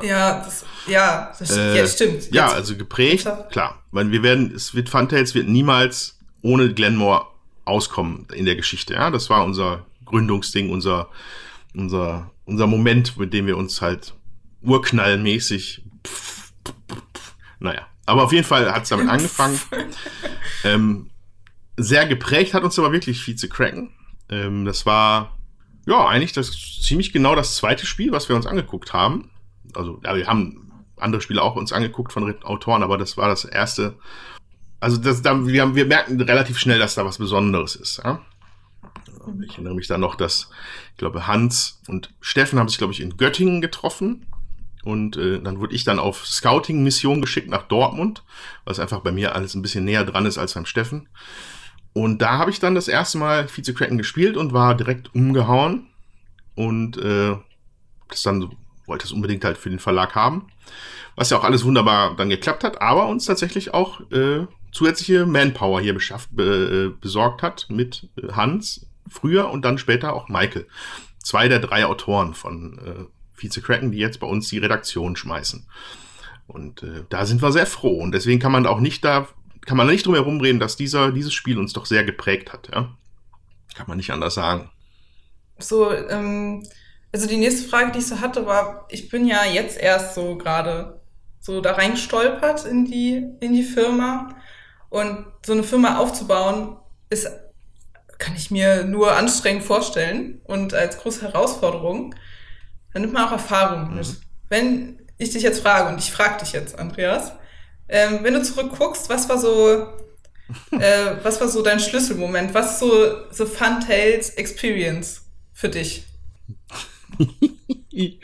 Ja, 0.03 0.41
das, 0.43 0.63
ja, 0.87 1.33
das 1.39 1.57
Äh, 1.57 1.77
ja, 1.77 1.87
stimmt. 1.87 2.31
Ja, 2.31 2.45
Jetzt- 2.47 2.55
also 2.55 2.75
geprägt, 2.77 3.27
klar. 3.51 3.81
Weil 3.91 4.11
wir 4.11 4.21
werden, 4.23 4.53
es 4.55 4.75
wird 4.75 4.89
Funtails 4.89 5.33
wird 5.33 5.47
niemals 5.47 6.19
ohne 6.43 6.73
Glenmore 6.73 7.25
auskommen 7.65 8.27
in 8.33 8.45
der 8.45 8.55
Geschichte. 8.55 8.93
Ja, 8.93 9.09
das 9.09 9.29
war 9.29 9.43
unser 9.43 9.85
Gründungsding, 10.05 10.69
unser, 10.69 11.09
unser, 11.75 12.29
unser 12.45 12.67
Moment, 12.67 13.17
mit 13.17 13.33
dem 13.33 13.47
wir 13.47 13.57
uns 13.57 13.81
halt 13.81 14.13
urknallmäßig, 14.61 15.83
pff, 16.05 16.51
pff, 16.65 16.73
pff, 17.15 17.33
naja. 17.59 17.87
Aber 18.05 18.23
auf 18.23 18.33
jeden 18.33 18.45
Fall 18.45 18.71
hat 18.71 18.83
es 18.83 18.89
damit 18.89 19.09
angefangen. 19.09 19.59
ähm, 20.63 21.09
sehr 21.77 22.05
geprägt 22.05 22.53
hat 22.53 22.63
uns 22.63 22.77
aber 22.77 22.91
wirklich 22.91 23.25
Vize 23.25 23.47
Kraken. 23.47 23.91
Ähm, 24.29 24.65
das 24.65 24.85
war 24.85 25.37
ja 25.85 26.07
eigentlich 26.07 26.33
das 26.33 26.51
ziemlich 26.81 27.11
genau 27.13 27.35
das 27.35 27.55
zweite 27.55 27.85
Spiel, 27.85 28.11
was 28.11 28.29
wir 28.29 28.35
uns 28.35 28.45
angeguckt 28.45 28.93
haben. 28.93 29.31
Also, 29.73 29.99
ja, 30.03 30.15
wir 30.15 30.27
haben 30.27 30.71
andere 30.97 31.21
Spiele 31.21 31.41
auch 31.41 31.55
uns 31.55 31.73
angeguckt 31.73 32.13
von 32.13 32.43
Autoren, 32.43 32.83
aber 32.83 32.97
das 32.97 33.17
war 33.17 33.27
das 33.27 33.45
erste. 33.45 33.97
Also, 34.79 34.97
das, 34.97 35.21
da, 35.21 35.45
wir, 35.45 35.61
haben, 35.61 35.75
wir 35.75 35.85
merken 35.85 36.19
relativ 36.21 36.57
schnell, 36.59 36.79
dass 36.79 36.95
da 36.95 37.05
was 37.05 37.17
Besonderes 37.17 37.75
ist. 37.75 38.01
Ja? 38.03 38.21
Ich 39.43 39.53
erinnere 39.53 39.75
mich 39.75 39.87
da 39.87 39.97
noch, 39.97 40.15
dass, 40.15 40.49
ich 40.91 40.97
glaube, 40.97 41.27
Hans 41.27 41.81
und 41.87 42.13
Steffen 42.21 42.59
haben 42.59 42.69
sich, 42.69 42.77
glaube 42.77 42.93
ich, 42.93 43.01
in 43.01 43.17
Göttingen 43.17 43.61
getroffen. 43.61 44.25
Und 44.83 45.15
äh, 45.15 45.39
dann 45.39 45.59
wurde 45.59 45.75
ich 45.75 45.83
dann 45.83 45.99
auf 45.99 46.25
Scouting-Mission 46.25 47.21
geschickt 47.21 47.49
nach 47.49 47.63
Dortmund, 47.63 48.23
was 48.65 48.79
einfach 48.79 49.01
bei 49.01 49.11
mir 49.11 49.35
alles 49.35 49.53
ein 49.53 49.61
bisschen 49.61 49.85
näher 49.85 50.03
dran 50.03 50.25
ist 50.25 50.39
als 50.39 50.55
beim 50.55 50.65
Steffen. 50.65 51.07
Und 51.93 52.21
da 52.21 52.37
habe 52.37 52.51
ich 52.51 52.59
dann 52.59 52.75
das 52.75 52.87
erste 52.87 53.17
Mal 53.17 53.47
Vize 53.47 53.73
Kraken 53.73 53.97
gespielt 53.97 54.37
und 54.37 54.53
war 54.53 54.75
direkt 54.75 55.13
umgehauen. 55.13 55.87
Und 56.55 56.97
äh, 56.97 57.35
das 58.07 58.23
dann 58.23 58.55
wollte 58.85 59.05
es 59.05 59.11
unbedingt 59.11 59.43
halt 59.43 59.57
für 59.57 59.69
den 59.69 59.79
Verlag 59.79 60.15
haben. 60.15 60.47
Was 61.15 61.29
ja 61.29 61.37
auch 61.37 61.43
alles 61.43 61.65
wunderbar 61.65 62.15
dann 62.15 62.29
geklappt 62.29 62.63
hat, 62.63 62.81
aber 62.81 63.07
uns 63.07 63.25
tatsächlich 63.25 63.73
auch 63.73 63.99
äh, 64.11 64.47
zusätzliche 64.71 65.25
Manpower 65.25 65.81
hier 65.81 65.93
beschafft, 65.93 66.29
be, 66.31 66.93
äh, 66.93 66.99
besorgt 67.01 67.43
hat 67.43 67.67
mit 67.69 68.09
äh, 68.15 68.31
Hans 68.33 68.87
früher 69.07 69.49
und 69.49 69.65
dann 69.65 69.77
später 69.77 70.13
auch 70.13 70.29
Michael. 70.29 70.67
Zwei 71.19 71.47
der 71.47 71.59
drei 71.59 71.85
Autoren 71.85 72.33
von 72.33 72.79
äh, 72.79 73.05
Vize 73.33 73.61
Kraken, 73.61 73.91
die 73.91 73.97
jetzt 73.97 74.19
bei 74.19 74.27
uns 74.27 74.49
die 74.49 74.57
Redaktion 74.57 75.15
schmeißen. 75.15 75.67
Und 76.47 76.83
äh, 76.83 77.03
da 77.09 77.25
sind 77.25 77.41
wir 77.41 77.51
sehr 77.51 77.65
froh. 77.65 77.99
Und 77.99 78.13
deswegen 78.13 78.39
kann 78.39 78.51
man 78.51 78.65
auch 78.65 78.79
nicht 78.79 79.03
da, 79.03 79.27
kann 79.65 79.77
man 79.77 79.87
nicht 79.87 80.05
drum 80.05 80.15
herum 80.15 80.41
reden, 80.41 80.59
dass 80.59 80.75
dieser, 80.75 81.11
dieses 81.11 81.33
Spiel 81.33 81.57
uns 81.57 81.73
doch 81.73 81.85
sehr 81.85 82.03
geprägt 82.03 82.51
hat. 82.53 82.69
Ja? 82.73 82.95
Kann 83.75 83.87
man 83.87 83.97
nicht 83.97 84.11
anders 84.11 84.33
sagen. 84.33 84.69
so, 85.59 85.91
ähm, 85.93 86.63
also 87.13 87.27
die 87.27 87.37
nächste 87.37 87.67
Frage, 87.67 87.91
die 87.91 87.99
ich 87.99 88.07
so 88.07 88.21
hatte, 88.21 88.45
war, 88.45 88.87
ich 88.89 89.09
bin 89.09 89.27
ja 89.27 89.43
jetzt 89.45 89.77
erst 89.77 90.15
so 90.15 90.37
gerade 90.37 91.01
so 91.39 91.59
da 91.59 91.73
reingestolpert 91.73 92.65
in 92.65 92.85
die, 92.85 93.27
in 93.39 93.53
die 93.53 93.63
Firma. 93.63 94.35
Und 94.89 95.25
so 95.45 95.53
eine 95.53 95.63
Firma 95.63 95.97
aufzubauen, 95.97 96.77
ist, 97.09 97.29
kann 98.17 98.35
ich 98.35 98.51
mir 98.51 98.83
nur 98.83 99.15
anstrengend 99.15 99.63
vorstellen 99.63 100.41
und 100.43 100.73
als 100.73 100.99
große 100.99 101.21
Herausforderung. 101.21 102.13
Da 102.93 102.99
nimmt 102.99 103.13
man 103.13 103.27
auch 103.27 103.31
Erfahrung 103.31 103.95
mit. 103.95 104.21
Wenn 104.49 105.01
ich 105.17 105.31
dich 105.31 105.43
jetzt 105.43 105.61
frage, 105.61 105.89
und 105.89 105.99
ich 105.99 106.11
frage 106.11 106.39
dich 106.43 106.51
jetzt, 106.51 106.77
Andreas, 106.77 107.33
ähm, 107.91 108.19
wenn 108.23 108.33
du 108.33 108.41
zurückguckst, 108.41 109.09
was 109.09 109.29
war 109.29 109.37
so, 109.37 109.87
äh, 110.71 111.15
was 111.21 111.39
war 111.39 111.47
so 111.47 111.61
dein 111.61 111.79
Schlüsselmoment? 111.79 112.53
Was 112.53 112.73
ist 112.73 112.79
so, 112.79 113.29
so 113.31 113.45
Fun 113.45 113.79
Tales 113.79 114.31
Experience 114.31 115.29
für 115.53 115.69
dich? 115.69 116.05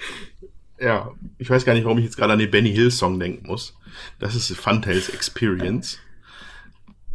ja, 0.80 1.12
ich 1.38 1.50
weiß 1.50 1.66
gar 1.66 1.74
nicht, 1.74 1.84
warum 1.84 1.98
ich 1.98 2.06
jetzt 2.06 2.18
gerade 2.18 2.34
an 2.34 2.40
den 2.40 2.50
Benny 2.50 2.72
Hill 2.74 2.92
Song 2.92 3.20
denken 3.20 3.48
muss. 3.48 3.76
Das 4.20 4.36
ist 4.36 4.56
Funtails 4.56 5.10
Experience. 5.10 6.00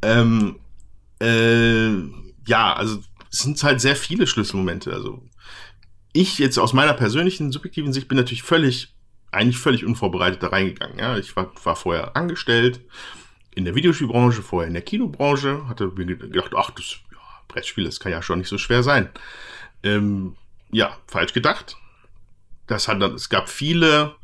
Ähm, 0.02 0.58
äh, 1.20 1.90
ja, 2.46 2.74
also 2.74 2.98
es 3.30 3.38
sind 3.38 3.62
halt 3.62 3.80
sehr 3.80 3.96
viele 3.96 4.26
Schlüsselmomente. 4.26 4.92
Also 4.92 5.22
ich 6.12 6.38
jetzt 6.38 6.58
aus 6.58 6.72
meiner 6.72 6.94
persönlichen, 6.94 7.52
subjektiven 7.52 7.92
Sicht 7.92 8.08
bin 8.08 8.18
natürlich 8.18 8.42
völlig, 8.42 8.91
eigentlich 9.32 9.58
völlig 9.58 9.84
unvorbereitet 9.84 10.42
da 10.42 10.48
reingegangen. 10.48 10.98
Ja, 10.98 11.16
ich 11.16 11.34
war, 11.36 11.52
war 11.64 11.76
vorher 11.76 12.16
angestellt 12.16 12.80
in 13.54 13.64
der 13.64 13.74
Videospielbranche, 13.74 14.42
vorher 14.42 14.68
in 14.68 14.74
der 14.74 14.82
Kinobranche, 14.82 15.68
hatte 15.68 15.88
mir 15.94 16.06
gedacht, 16.06 16.52
ach, 16.56 16.70
das 16.70 16.98
ja, 17.10 17.18
Brettspiel, 17.48 17.84
das 17.84 18.00
kann 18.00 18.12
ja 18.12 18.22
schon 18.22 18.38
nicht 18.38 18.48
so 18.48 18.58
schwer 18.58 18.82
sein. 18.82 19.10
Ähm, 19.82 20.36
ja, 20.70 20.96
falsch 21.06 21.32
gedacht. 21.32 21.76
Das 22.66 22.88
hat 22.88 23.02
dann, 23.02 23.14
es 23.14 23.28
gab 23.28 23.48
viele 23.48 24.14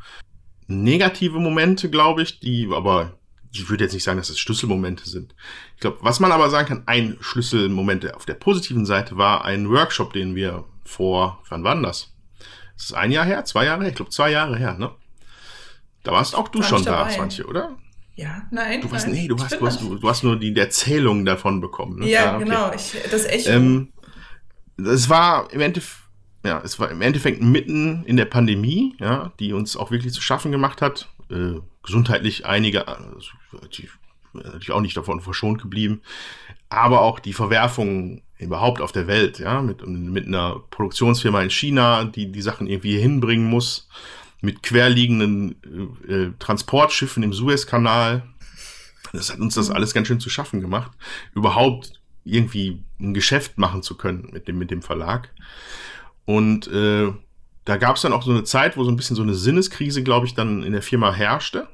negative 0.67 1.39
Momente, 1.39 1.91
glaube 1.91 2.23
ich, 2.23 2.41
die 2.41 2.69
aber 2.73 3.19
ich 3.51 3.69
würde 3.71 3.85
jetzt 3.85 3.95
nicht 3.95 4.05
sagen, 4.05 4.19
dass 4.19 4.31
es 4.31 4.39
Schlüsselmomente 4.39 5.09
sind. 5.09 5.35
Ich 5.75 5.81
glaube, 5.81 5.99
was 6.03 6.21
man 6.21 6.33
aber 6.33 6.51
sagen 6.51 6.69
kann, 6.69 6.83
ein 6.87 7.17
Schlüsselmoment 7.21 8.15
auf 8.15 8.27
der 8.27 8.35
positiven 8.35 8.85
Seite 8.85 9.17
war 9.17 9.45
ein 9.45 9.71
Workshop, 9.71 10.13
den 10.13 10.35
wir 10.35 10.65
vor, 10.85 11.43
wann 11.49 11.65
war 11.65 11.75
denn 11.75 11.85
das? 12.79 12.87
Ist 12.87 12.93
ein 12.95 13.11
Jahr 13.13 13.25
her? 13.27 13.45
Zwei 13.45 13.65
Jahre 13.67 13.83
her? 13.83 13.91
Ich 13.91 13.97
glaube, 13.97 14.11
zwei 14.11 14.31
Jahre 14.31 14.57
her, 14.57 14.75
ne? 14.79 14.91
Da 16.05 16.13
warst 16.13 16.35
auch 16.35 16.49
du 16.49 16.61
War 16.61 16.67
schon 16.67 16.85
da. 16.85 17.11
Swantje, 17.11 17.45
oder? 17.47 17.77
Ja, 18.15 18.43
nein. 18.51 18.81
Du 18.81 18.91
warst, 18.91 19.07
nein. 19.07 19.17
nee, 19.17 19.29
du 19.29 19.39
hast, 19.39 19.53
du 19.61 19.67
hast, 19.67 19.81
du, 19.81 19.97
du 19.97 20.09
hast 20.09 20.25
nur 20.25 20.39
die 20.39 20.57
Erzählung 20.57 21.25
davon 21.25 21.61
bekommen. 21.61 22.01
Ne? 22.01 22.09
Ja, 22.09 22.33
Ah, 22.33 22.37
okay. 22.37 22.45
genau. 22.45 22.73
Ich, 22.73 22.95
das 23.11 23.25
Echo. 23.27 23.51
Ähm, 23.51 23.93
es 24.79 25.09
war 25.09 25.53
im 25.53 25.61
Endeffekt, 25.61 26.03
ja, 26.45 26.61
es 26.65 26.79
war 26.81 26.91
im 26.91 27.03
Endeffekt 27.03 27.43
mitten 27.43 28.05
in 28.05 28.17
der 28.17 28.25
Pandemie, 28.25 28.97
ja, 29.01 29.33
die 29.39 29.53
uns 29.53 29.77
auch 29.77 29.91
wirklich 29.91 30.13
zu 30.15 30.21
schaffen 30.23 30.51
gemacht 30.53 30.81
hat. 30.83 31.09
Äh, 31.31 31.61
gesundheitlich 31.83 32.47
einige, 32.47 32.89
also, 32.89 33.31
die, 33.77 33.89
natürlich 34.33 34.71
auch 34.73 34.81
nicht 34.81 34.97
davon 34.97 35.21
verschont 35.21 35.61
geblieben, 35.61 36.01
aber 36.71 37.01
auch 37.03 37.19
die 37.19 37.33
Verwerfungen 37.33 38.23
überhaupt 38.39 38.81
auf 38.81 38.93
der 38.93 39.07
Welt, 39.07 39.39
ja, 39.39 39.61
mit, 39.61 39.87
mit 39.87 40.27
einer 40.27 40.61
Produktionsfirma 40.71 41.43
in 41.43 41.51
China, 41.51 42.05
die 42.05 42.31
die 42.31 42.43
Sachen 42.43 42.67
irgendwie 42.67 42.99
hinbringen 42.99 43.49
muss, 43.49 43.89
mit 44.41 44.63
querliegenden 44.63 45.57
äh, 46.09 46.13
äh, 46.13 46.33
Transportschiffen 46.39 47.23
im 47.23 47.33
Suezkanal. 47.33 48.23
Das 49.13 49.33
hat 49.33 49.41
uns 49.41 49.55
das 49.55 49.71
alles 49.71 49.95
ganz 49.95 50.07
schön 50.07 50.21
zu 50.21 50.31
schaffen 50.31 50.61
gemacht. 50.61 50.93
Überhaupt 51.35 52.01
irgendwie 52.25 52.85
ein 53.01 53.15
Geschäft 53.15 53.59
machen 53.59 53.83
zu 53.83 53.97
können 53.97 54.29
mit 54.33 54.47
dem, 54.47 54.59
mit 54.59 54.71
dem 54.71 54.83
Verlag. 54.83 55.31
Und 56.25 56.69
äh, 56.69 57.13
da 57.65 57.77
gab 57.77 57.97
es 57.97 58.03
dann 58.03 58.13
auch 58.13 58.23
so 58.23 58.31
eine 58.31 58.45
Zeit, 58.45 58.77
wo 58.77 58.85
so 58.85 58.91
ein 58.91 58.97
bisschen 58.97 59.17
so 59.17 59.23
eine 59.23 59.35
Sinneskrise, 59.35 60.03
glaube 60.03 60.27
ich, 60.27 60.35
dann 60.35 60.63
in 60.63 60.73
der 60.73 60.83
Firma 60.83 61.13
herrschte, 61.13 61.69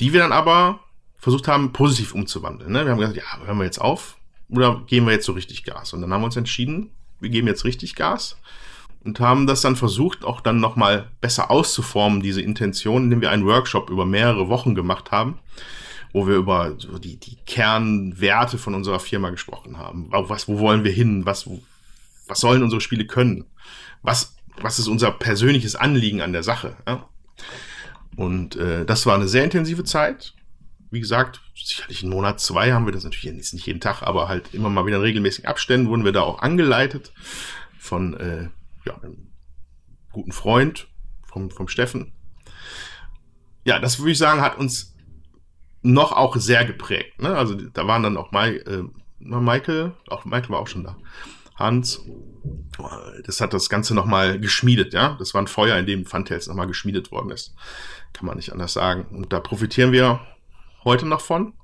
die 0.00 0.12
wir 0.12 0.20
dann 0.20 0.32
aber 0.32 0.80
versucht 1.16 1.48
haben, 1.48 1.72
positiv 1.72 2.14
umzuwandeln. 2.14 2.72
Ne? 2.72 2.84
Wir 2.84 2.92
haben 2.92 2.98
gesagt, 2.98 3.16
ja, 3.16 3.46
hören 3.46 3.58
wir 3.58 3.64
jetzt 3.64 3.80
auf 3.80 4.16
oder 4.48 4.82
geben 4.86 5.06
wir 5.06 5.12
jetzt 5.12 5.26
so 5.26 5.32
richtig 5.32 5.64
Gas? 5.64 5.92
Und 5.92 6.02
dann 6.02 6.12
haben 6.12 6.22
wir 6.22 6.26
uns 6.26 6.36
entschieden, 6.36 6.90
wir 7.20 7.30
geben 7.30 7.46
jetzt 7.46 7.64
richtig 7.64 7.94
Gas 7.94 8.36
und 9.04 9.20
haben 9.20 9.46
das 9.46 9.60
dann 9.60 9.76
versucht, 9.76 10.24
auch 10.24 10.40
dann 10.40 10.60
nochmal 10.60 11.10
besser 11.20 11.50
auszuformen, 11.50 12.22
diese 12.22 12.42
Intention, 12.42 13.04
indem 13.04 13.20
wir 13.20 13.30
einen 13.30 13.46
Workshop 13.46 13.90
über 13.90 14.06
mehrere 14.06 14.48
Wochen 14.48 14.74
gemacht 14.74 15.10
haben, 15.10 15.38
wo 16.12 16.26
wir 16.26 16.36
über 16.36 16.74
so 16.78 16.98
die, 16.98 17.16
die 17.16 17.36
Kernwerte 17.46 18.58
von 18.58 18.74
unserer 18.74 19.00
Firma 19.00 19.30
gesprochen 19.30 19.78
haben. 19.78 20.08
Was, 20.10 20.46
wo 20.46 20.58
wollen 20.58 20.84
wir 20.84 20.92
hin? 20.92 21.26
Was, 21.26 21.48
was 22.28 22.40
sollen 22.40 22.62
unsere 22.62 22.80
Spiele 22.80 23.06
können? 23.06 23.44
Was, 24.02 24.36
was 24.60 24.78
ist 24.78 24.88
unser 24.88 25.10
persönliches 25.10 25.74
Anliegen 25.74 26.20
an 26.20 26.32
der 26.32 26.42
Sache? 26.42 26.76
Ja? 26.86 27.08
Und 28.16 28.56
äh, 28.56 28.84
das 28.84 29.06
war 29.06 29.14
eine 29.14 29.28
sehr 29.28 29.44
intensive 29.44 29.84
Zeit. 29.84 30.34
Wie 30.92 31.00
gesagt, 31.00 31.40
sicherlich 31.54 32.02
in 32.02 32.10
Monat 32.10 32.38
zwei 32.38 32.72
haben 32.72 32.84
wir 32.84 32.92
das 32.92 33.02
natürlich 33.02 33.24
jetzt 33.24 33.54
nicht 33.54 33.64
jeden 33.64 33.80
Tag, 33.80 34.02
aber 34.02 34.28
halt 34.28 34.52
immer 34.52 34.68
mal 34.68 34.84
wieder 34.84 34.98
in 34.98 35.02
regelmäßigen 35.02 35.48
Abständen 35.48 35.88
wurden 35.88 36.04
wir 36.04 36.12
da 36.12 36.20
auch 36.20 36.40
angeleitet 36.40 37.14
von 37.78 38.12
äh, 38.20 38.50
ja, 38.84 38.98
einem 38.98 39.32
guten 40.12 40.32
Freund 40.32 40.88
vom, 41.24 41.50
vom 41.50 41.66
Steffen. 41.68 42.12
Ja, 43.64 43.78
das 43.78 44.00
würde 44.00 44.10
ich 44.10 44.18
sagen, 44.18 44.42
hat 44.42 44.58
uns 44.58 44.94
noch 45.80 46.12
auch 46.12 46.36
sehr 46.36 46.66
geprägt. 46.66 47.22
Ne? 47.22 47.38
Also 47.38 47.54
da 47.54 47.86
waren 47.86 48.02
dann 48.02 48.18
auch 48.18 48.30
Mai, 48.30 48.56
äh, 48.56 48.84
Michael, 49.18 49.92
auch 50.08 50.26
Michael 50.26 50.50
war 50.50 50.58
auch 50.58 50.68
schon 50.68 50.84
da. 50.84 50.98
Hans, 51.54 52.02
das 53.24 53.40
hat 53.40 53.54
das 53.54 53.70
Ganze 53.70 53.94
nochmal 53.94 54.38
geschmiedet, 54.38 54.92
ja. 54.92 55.16
Das 55.18 55.32
war 55.32 55.40
ein 55.40 55.46
Feuer, 55.46 55.78
in 55.78 55.86
dem 55.86 56.04
Funtails 56.04 56.48
nochmal 56.48 56.66
geschmiedet 56.66 57.10
worden 57.10 57.30
ist. 57.30 57.54
Kann 58.12 58.26
man 58.26 58.36
nicht 58.36 58.52
anders 58.52 58.74
sagen. 58.74 59.06
Und 59.06 59.32
da 59.32 59.40
profitieren 59.40 59.92
wir 59.92 60.20
heute 60.84 61.06
noch 61.06 61.20
von. 61.20 61.54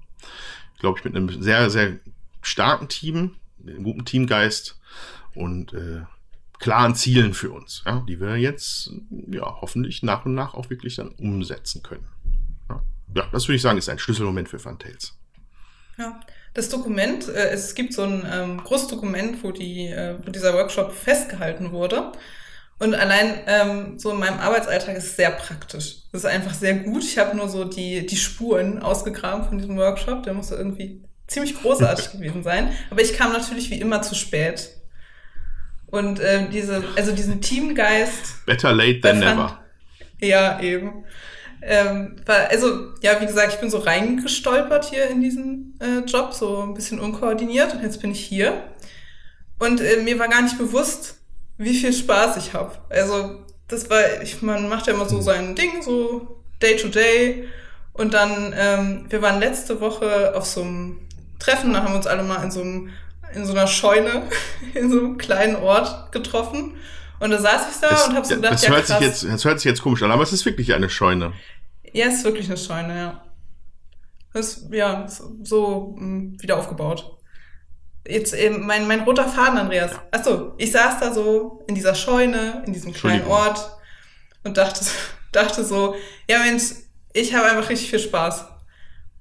Glaube 0.78 0.98
ich, 0.98 1.04
mit 1.04 1.16
einem 1.16 1.42
sehr, 1.42 1.70
sehr 1.70 1.98
starken 2.42 2.88
Team, 2.88 3.37
einem 3.60 3.84
guten 3.84 4.04
Teamgeist 4.04 4.78
und 5.34 5.72
äh, 5.72 6.02
klaren 6.58 6.94
Zielen 6.94 7.34
für 7.34 7.50
uns, 7.50 7.82
ja, 7.87 8.04
die 8.08 8.20
wir 8.20 8.37
jetzt 8.37 8.90
ja 9.28 9.60
hoffentlich 9.60 10.02
nach 10.02 10.25
und 10.25 10.34
nach 10.34 10.54
auch 10.54 10.70
wirklich 10.70 10.96
dann 10.96 11.10
umsetzen 11.10 11.82
können. 11.82 12.06
Ja, 12.68 12.82
ja 13.14 13.28
das 13.32 13.46
würde 13.46 13.56
ich 13.56 13.62
sagen, 13.62 13.78
ist 13.78 13.88
ein 13.88 13.98
Schlüsselmoment 13.98 14.48
für 14.48 14.58
Funtails. 14.58 15.16
Ja, 15.98 16.20
das 16.54 16.68
Dokument, 16.68 17.28
äh, 17.28 17.50
es 17.50 17.75
gibt 17.75 17.92
so 17.92 18.02
ein 18.02 18.25
ähm, 18.30 18.62
großes 18.62 18.88
Dokument, 18.88 19.42
wo, 19.42 19.52
die, 19.52 19.87
äh, 19.87 20.16
wo 20.25 20.30
dieser 20.30 20.54
Workshop 20.54 20.92
festgehalten 20.92 21.72
wurde. 21.72 22.12
Und 22.78 22.94
allein 22.94 23.40
ähm, 23.47 23.99
so 23.99 24.12
in 24.12 24.18
meinem 24.18 24.38
Arbeitsalltag 24.38 24.97
ist 24.97 25.06
es 25.06 25.16
sehr 25.16 25.30
praktisch. 25.30 25.97
Das 26.12 26.23
ist 26.23 26.26
einfach 26.26 26.54
sehr 26.54 26.75
gut. 26.75 27.02
Ich 27.02 27.18
habe 27.18 27.37
nur 27.37 27.49
so 27.49 27.64
die, 27.64 28.06
die 28.06 28.16
Spuren 28.16 28.80
ausgegraben 28.80 29.44
von 29.47 29.58
diesem 29.58 29.76
Workshop. 29.76 30.23
Der 30.23 30.35
musste 30.35 30.54
irgendwie 30.54 31.02
ziemlich 31.26 31.61
großartig 31.61 32.12
gewesen 32.12 32.44
sein. 32.44 32.73
Aber 32.90 33.02
ich 33.02 33.14
kam 33.14 33.32
natürlich 33.32 33.70
wie 33.70 33.80
immer 33.80 34.02
zu 34.02 34.14
spät. 34.14 34.70
Und 35.87 36.20
ähm, 36.23 36.50
diese, 36.52 36.85
also 36.97 37.12
diesen 37.12 37.40
Teamgeist. 37.40 38.47
Better 38.47 38.73
late 38.73 39.00
than 39.00 39.23
fand, 39.23 39.37
never. 39.37 39.61
Ja, 40.20 40.61
eben. 40.61 41.04
Ähm, 41.62 42.16
war, 42.26 42.49
also, 42.50 42.92
ja, 43.02 43.20
wie 43.20 43.26
gesagt, 43.26 43.54
ich 43.54 43.61
bin 43.61 43.70
so 43.70 43.78
reingestolpert 43.78 44.85
hier 44.85 45.08
in 45.08 45.20
diesen 45.20 45.78
äh, 45.80 46.04
Job, 46.06 46.32
so 46.32 46.62
ein 46.62 46.75
bisschen 46.75 47.00
unkoordiniert 47.00 47.75
und 47.75 47.82
jetzt 47.82 48.00
bin 48.00 48.12
ich 48.12 48.25
hier. 48.25 48.62
Und 49.58 49.80
äh, 49.80 49.97
mir 50.02 50.18
war 50.18 50.28
gar 50.28 50.42
nicht 50.42 50.58
bewusst, 50.58 51.17
wie 51.58 51.74
viel 51.74 51.92
Spaß 51.92 52.36
ich 52.38 52.54
habe. 52.54 52.78
Also, 52.88 53.44
das 53.66 53.90
war, 53.90 54.22
ich, 54.22 54.40
man 54.42 54.68
macht 54.68 54.86
ja 54.86 54.94
immer 54.94 55.08
so 55.08 55.20
sein 55.20 55.54
Ding, 55.54 55.82
so 55.82 56.40
Day 56.62 56.76
to 56.76 56.88
Day. 56.88 57.48
Und 57.92 58.14
dann, 58.14 58.54
ähm, 58.56 59.06
wir 59.08 59.20
waren 59.22 59.40
letzte 59.40 59.80
Woche 59.80 60.34
auf 60.34 60.46
so 60.46 60.62
einem 60.62 61.00
Treffen, 61.38 61.72
da 61.72 61.82
haben 61.82 61.92
wir 61.92 61.96
uns 61.96 62.06
alle 62.06 62.22
mal 62.22 62.42
in 62.42 62.50
so, 62.50 62.60
einem, 62.60 62.90
in 63.34 63.44
so 63.44 63.52
einer 63.52 63.66
Scheune, 63.66 64.22
in 64.74 64.90
so 64.90 64.98
einem 64.98 65.18
kleinen 65.18 65.56
Ort 65.56 66.12
getroffen. 66.12 66.76
Und 67.20 67.30
da 67.30 67.38
saß 67.38 67.62
ich 67.72 67.80
da 67.80 67.88
Das, 67.88 68.08
und 68.08 68.14
hab 68.14 68.24
so 68.24 68.36
gedacht, 68.36 68.54
das, 68.54 68.62
ja, 68.62 68.70
hört 68.70 68.86
sich 68.86 68.96
krass. 68.96 69.04
jetzt, 69.04 69.24
das 69.24 69.44
hört 69.44 69.58
sich 69.60 69.68
jetzt 69.68 69.82
komisch 69.82 70.02
an, 70.02 70.12
aber 70.12 70.22
es 70.22 70.32
ist 70.32 70.44
wirklich 70.46 70.72
eine 70.72 70.88
Scheune. 70.88 71.32
Ja, 71.92 72.06
es 72.06 72.14
ist 72.18 72.24
wirklich 72.24 72.46
eine 72.46 72.56
Scheune, 72.56 72.96
ja. 72.96 73.24
Das 74.32 74.58
ist, 74.58 74.72
ja, 74.72 75.06
so 75.42 75.96
mh, 75.98 76.40
wieder 76.40 76.58
aufgebaut. 76.58 77.17
Jetzt 78.07 78.33
eben 78.35 78.64
mein, 78.67 78.87
mein 78.88 79.00
roter 79.00 79.28
Faden, 79.28 79.59
Andreas. 79.59 79.93
Achso, 80.11 80.55
ich 80.59 80.73
saß 80.73 80.99
da 81.00 81.12
so 81.12 81.62
in 81.69 81.75
dieser 81.75 81.95
Scheune, 81.95 82.62
in 82.67 82.73
diesem 82.73 82.93
kleinen. 82.93 83.26
Ort 83.26 83.71
und 84.45 84.57
dachte, 84.57 84.85
dachte 85.33 85.64
so, 85.64 85.95
ja 86.28 86.38
Mensch, 86.40 86.62
ich 87.12 87.35
habe 87.35 87.47
einfach 87.47 87.69
richtig 87.69 87.90
viel 87.90 87.99
Spaß. 87.99 88.47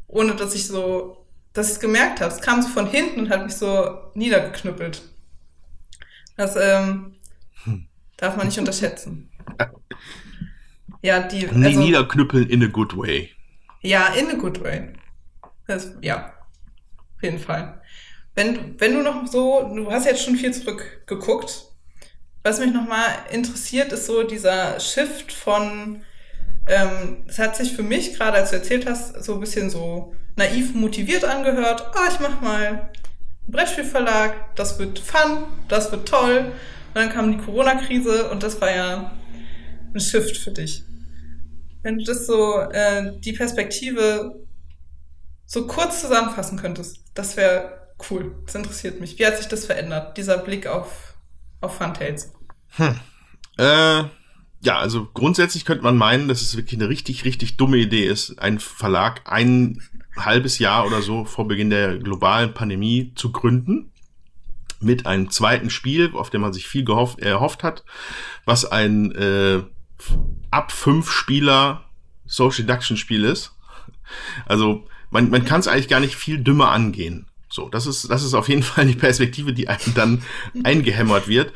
Ohne 0.07 0.35
dass 0.35 0.55
ich 0.55 0.67
so, 0.67 1.25
dass 1.53 1.67
ich 1.67 1.73
es 1.73 1.79
gemerkt 1.81 2.21
habe. 2.21 2.33
Es 2.33 2.39
kam 2.41 2.61
so 2.61 2.69
von 2.69 2.87
hinten 2.87 3.21
und 3.21 3.29
hat 3.29 3.43
mich 3.43 3.55
so 3.55 4.11
niedergeknüppelt. 4.13 5.01
Das 6.37 6.55
ähm, 6.55 7.15
Hm. 7.63 7.87
darf 8.17 8.37
man 8.37 8.45
nicht 8.47 8.59
unterschätzen. 8.59 9.29
Ja, 11.03 11.19
die. 11.21 11.45
Nie 11.47 11.65
also- 11.67 11.79
niederknüppeln 11.79 12.49
in 12.49 12.63
a 12.63 12.67
good 12.67 12.97
way. 12.97 13.29
ja, 13.81 14.07
in 14.15 14.29
a 14.31 14.33
good 14.33 14.61
way. 14.63 14.93
Das, 15.67 15.91
ja, 16.01 16.33
auf 17.15 17.21
jeden 17.23 17.39
Fall. 17.39 17.76
Wenn, 18.37 18.79
wenn 18.79 18.93
du 18.93 19.01
noch 19.01 19.25
so, 19.25 19.67
du 19.73 19.91
hast 19.91 20.05
jetzt 20.05 20.21
schon 20.21 20.35
viel 20.35 20.53
zurückgeguckt. 20.53 21.71
Was 22.43 22.59
mich 22.59 22.71
nochmal 22.71 23.07
interessiert, 23.31 23.91
ist 23.91 24.05
so 24.05 24.21
dieser 24.21 24.79
Shift 24.79 25.31
von, 25.31 26.03
ähm, 26.67 27.25
es 27.27 27.39
hat 27.39 27.55
sich 27.55 27.73
für 27.73 27.81
mich, 27.81 28.13
gerade 28.13 28.37
als 28.37 28.51
du 28.51 28.57
erzählt 28.57 28.85
hast, 28.85 29.23
so 29.23 29.33
ein 29.33 29.39
bisschen 29.39 29.71
so 29.71 30.13
naiv 30.35 30.75
motiviert 30.75 31.25
angehört. 31.25 31.89
Ah, 31.95 32.09
ich 32.11 32.19
mach 32.19 32.39
mal 32.39 32.67
einen 32.67 32.89
Brettspielverlag, 33.47 34.55
das 34.55 34.77
wird 34.77 34.99
fun, 34.99 35.45
das 35.67 35.91
wird 35.91 36.07
toll. 36.07 36.51
Und 36.89 36.95
dann 36.95 37.09
kam 37.09 37.31
die 37.31 37.43
Corona-Krise 37.43 38.29
und 38.29 38.43
das 38.43 38.61
war 38.61 38.69
ja 38.69 39.17
ein 39.95 39.99
Shift 39.99 40.37
für 40.37 40.51
dich. 40.51 40.83
Wenn 41.81 41.97
du 41.97 42.05
das 42.05 42.27
so, 42.27 42.59
äh, 42.59 43.13
die 43.19 43.33
Perspektive 43.33 44.45
so 45.47 45.65
kurz 45.65 46.01
zusammenfassen 46.01 46.59
könntest, 46.59 46.99
das 47.15 47.35
wäre 47.35 47.86
cool. 48.09 48.35
Das 48.45 48.55
interessiert 48.55 48.99
mich. 48.99 49.17
Wie 49.19 49.25
hat 49.25 49.37
sich 49.37 49.47
das 49.47 49.65
verändert, 49.65 50.17
dieser 50.17 50.37
Blick 50.37 50.67
auf, 50.67 51.15
auf 51.61 51.77
Funtails? 51.77 52.33
Äh, 53.57 54.03
ja, 54.61 54.79
also 54.79 55.07
grundsätzlich 55.13 55.65
könnte 55.65 55.83
man 55.83 55.97
meinen, 55.97 56.27
dass 56.27 56.41
es 56.41 56.55
wirklich 56.55 56.79
eine 56.79 56.89
richtig, 56.89 57.25
richtig 57.25 57.57
dumme 57.57 57.77
Idee 57.77 58.05
ist, 58.05 58.39
einen 58.39 58.59
Verlag 58.59 59.21
ein 59.25 59.81
halbes 60.15 60.59
Jahr 60.59 60.85
oder 60.85 61.01
so 61.01 61.25
vor 61.25 61.47
Beginn 61.47 61.69
der 61.69 61.97
globalen 61.97 62.53
Pandemie 62.53 63.13
zu 63.15 63.31
gründen. 63.31 63.91
Mit 64.79 65.07
einem 65.07 65.31
zweiten 65.31 65.71
Spiel, 65.71 66.11
auf 66.13 66.29
dem 66.29 66.41
man 66.41 66.53
sich 66.53 66.67
viel 66.67 66.83
gehofft, 66.83 67.19
erhofft 67.19 67.63
hat, 67.63 67.83
was 68.45 68.63
ein 68.65 69.11
äh, 69.13 69.63
ab 70.51 70.71
fünf 70.71 71.11
Spieler 71.11 71.83
Social 72.25 72.65
Deduction 72.65 72.97
Spiel 72.97 73.23
ist. 73.23 73.53
Also 74.45 74.87
man, 75.09 75.29
man 75.29 75.45
kann 75.45 75.61
es 75.61 75.67
eigentlich 75.67 75.87
gar 75.87 75.99
nicht 75.99 76.15
viel 76.15 76.37
dümmer 76.39 76.71
angehen. 76.71 77.25
So, 77.57 77.69
das 77.69 77.87
ist, 77.87 78.11
das 78.11 78.21
ist 78.23 78.35
auf 78.35 78.49
jeden 78.49 78.61
Fall 78.71 78.85
die 78.85 78.93
Perspektive, 78.93 79.51
die 79.51 79.67
einem 79.67 79.93
dann 79.95 80.21
eingehämmert 80.63 81.27
wird. 81.27 81.53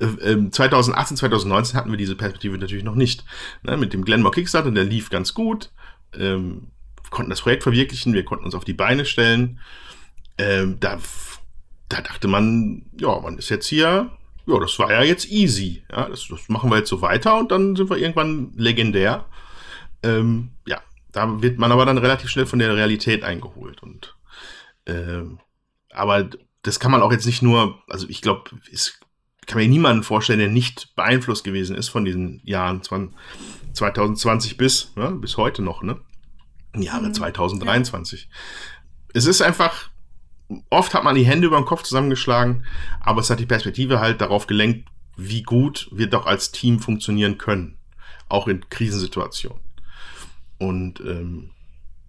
Äh, 0.00 0.06
ähm, 0.32 0.50
2018, 0.50 1.18
2019 1.18 1.76
hatten 1.76 1.90
wir 1.90 1.98
diese 1.98 2.16
Perspektive 2.16 2.56
natürlich 2.56 2.84
noch 2.84 2.94
nicht. 2.94 3.26
Ne, 3.62 3.76
mit 3.76 3.92
dem 3.92 4.02
Glenmore 4.02 4.34
Kickstarter, 4.34 4.70
der 4.70 4.84
lief 4.84 5.10
ganz 5.10 5.34
gut. 5.34 5.70
Ähm, 6.18 6.68
konnten 7.10 7.28
das 7.28 7.42
Projekt 7.42 7.64
verwirklichen, 7.64 8.14
wir 8.14 8.24
konnten 8.24 8.46
uns 8.46 8.54
auf 8.54 8.64
die 8.64 8.72
Beine 8.72 9.04
stellen. 9.04 9.60
Ähm, 10.38 10.78
da, 10.80 10.98
da 11.90 12.00
dachte 12.00 12.28
man, 12.28 12.86
ja, 12.98 13.20
man 13.20 13.36
ist 13.36 13.50
jetzt 13.50 13.66
hier, 13.66 14.10
ja, 14.46 14.58
das 14.58 14.78
war 14.78 14.90
ja 14.90 15.02
jetzt 15.02 15.30
easy. 15.30 15.84
Ja, 15.92 16.08
das, 16.08 16.28
das 16.28 16.48
machen 16.48 16.70
wir 16.70 16.78
jetzt 16.78 16.88
so 16.88 17.02
weiter 17.02 17.36
und 17.36 17.52
dann 17.52 17.76
sind 17.76 17.90
wir 17.90 17.98
irgendwann 17.98 18.54
legendär. 18.56 19.26
Ähm, 20.02 20.52
ja, 20.66 20.80
da 21.12 21.42
wird 21.42 21.58
man 21.58 21.72
aber 21.72 21.84
dann 21.84 21.98
relativ 21.98 22.30
schnell 22.30 22.46
von 22.46 22.58
der 22.58 22.74
Realität 22.74 23.22
eingeholt. 23.22 23.82
Und 23.82 24.14
ähm, 24.86 25.38
aber 25.90 26.28
das 26.62 26.80
kann 26.80 26.90
man 26.90 27.02
auch 27.02 27.12
jetzt 27.12 27.26
nicht 27.26 27.42
nur, 27.42 27.82
also 27.88 28.08
ich 28.08 28.22
glaube, 28.22 28.50
es 28.72 28.98
kann 29.46 29.58
mir 29.58 29.68
niemanden 29.68 30.02
vorstellen, 30.02 30.38
der 30.38 30.48
nicht 30.48 30.94
beeinflusst 30.94 31.44
gewesen 31.44 31.76
ist 31.76 31.88
von 31.88 32.04
diesen 32.04 32.40
Jahren 32.44 32.82
20, 32.82 33.16
2020 33.72 34.56
bis, 34.56 34.92
ne, 34.96 35.10
bis 35.12 35.36
heute 35.36 35.62
noch, 35.62 35.82
ne? 35.82 36.00
Jahre 36.76 37.08
Mhm. 37.08 37.14
2023. 37.14 38.28
Es 39.12 39.26
ist 39.26 39.42
einfach, 39.42 39.90
oft 40.70 40.94
hat 40.94 41.04
man 41.04 41.14
die 41.14 41.26
Hände 41.26 41.48
über 41.48 41.56
den 41.56 41.66
Kopf 41.66 41.82
zusammengeschlagen, 41.82 42.64
aber 43.00 43.20
es 43.20 43.30
hat 43.30 43.40
die 43.40 43.46
Perspektive 43.46 44.00
halt 44.00 44.20
darauf 44.20 44.46
gelenkt, 44.46 44.88
wie 45.16 45.42
gut 45.42 45.88
wir 45.92 46.06
doch 46.06 46.26
als 46.26 46.52
Team 46.52 46.78
funktionieren 46.78 47.36
können. 47.36 47.78
Auch 48.28 48.48
in 48.48 48.66
Krisensituationen. 48.70 49.60
Und 50.58 51.00
ähm, 51.00 51.50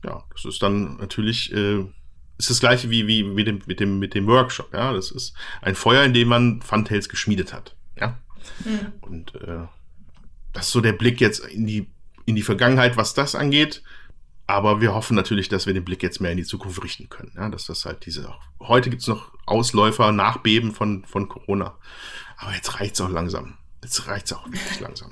ja, 0.06 0.24
das 0.32 0.46
ist 0.46 0.62
dann 0.64 0.98
natürlich 0.98 1.52
äh, 1.54 1.86
ist 2.44 2.50
das 2.50 2.60
gleiche 2.60 2.90
wie, 2.90 3.08
wie 3.08 3.24
mit, 3.24 3.48
dem, 3.48 3.62
mit, 3.66 3.80
dem, 3.80 4.00
mit 4.00 4.14
dem 4.14 4.28
Workshop. 4.28 4.74
Ja, 4.74 4.94
das 4.94 5.12
ist 5.12 5.34
ein 5.62 5.76
Feuer, 5.76 6.04
in 6.04 6.14
dem 6.14 6.28
man 6.28 6.62
Funtails 6.62 7.10
geschmiedet 7.10 7.54
hat. 7.54 7.76
Ja, 8.00 8.18
Hm. 8.64 8.92
und 9.02 9.36
äh, 9.36 9.68
das 10.52 10.68
ist 10.68 10.72
so 10.74 10.82
der 10.82 10.92
Blick 10.94 11.22
jetzt 11.22 11.40
in 11.46 11.66
die, 11.66 11.88
in 12.26 12.36
die 12.36 12.42
Vergangenheit, 12.42 12.98
was 12.98 13.14
das 13.14 13.36
angeht. 13.36 13.82
Aber 14.46 14.82
wir 14.82 14.94
hoffen 14.94 15.16
natürlich, 15.16 15.48
dass 15.48 15.66
wir 15.66 15.74
den 15.74 15.86
Blick 15.86 16.04
jetzt 16.04 16.20
mehr 16.20 16.32
in 16.32 16.38
die 16.38 16.44
Zukunft 16.44 16.84
richten 16.84 17.08
können. 17.08 17.32
Ja, 17.38 17.48
dass 17.48 17.66
das 17.66 17.86
halt 17.86 18.06
diese. 18.06 18.34
Heute 18.60 18.90
gibt's 18.90 19.08
noch 19.08 19.32
Ausläufer, 19.46 20.12
Nachbeben 20.12 20.74
von, 20.74 21.06
von 21.06 21.30
Corona. 21.30 21.78
Aber 22.38 22.54
jetzt 22.54 22.78
reicht's 22.80 23.00
auch 23.00 23.10
langsam. 23.10 23.58
Jetzt 23.82 24.06
reicht's 24.08 24.34
auch 24.34 24.46
wirklich 24.48 24.80
langsam. 24.82 25.12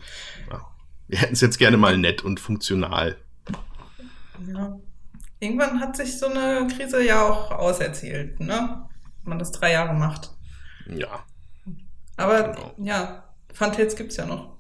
Ja. 0.50 0.68
Wir 1.08 1.20
hätten 1.20 1.34
es 1.34 1.42
jetzt 1.42 1.58
gerne 1.58 1.78
mal 1.78 1.98
nett 1.98 2.24
und 2.24 2.42
funktional. 2.42 3.18
Ja. 4.48 4.78
Irgendwann 5.42 5.80
hat 5.80 5.98
sich 5.98 6.20
so 6.20 6.28
eine 6.28 6.68
Krise 6.68 7.04
ja 7.04 7.28
auch 7.28 7.50
auserzählt, 7.52 8.40
ne? 8.40 8.88
Wenn 9.24 9.30
man 9.30 9.40
das 9.40 9.52
drei 9.52 9.72
Jahre 9.72 9.94
macht. 9.94 10.30
Ja. 10.88 11.26
Aber 12.16 12.50
Genau. 12.54 12.74
ja, 12.78 13.24
Funtails 13.52 13.96
gibt's 13.96 14.18
ja 14.18 14.26
noch. 14.28 14.58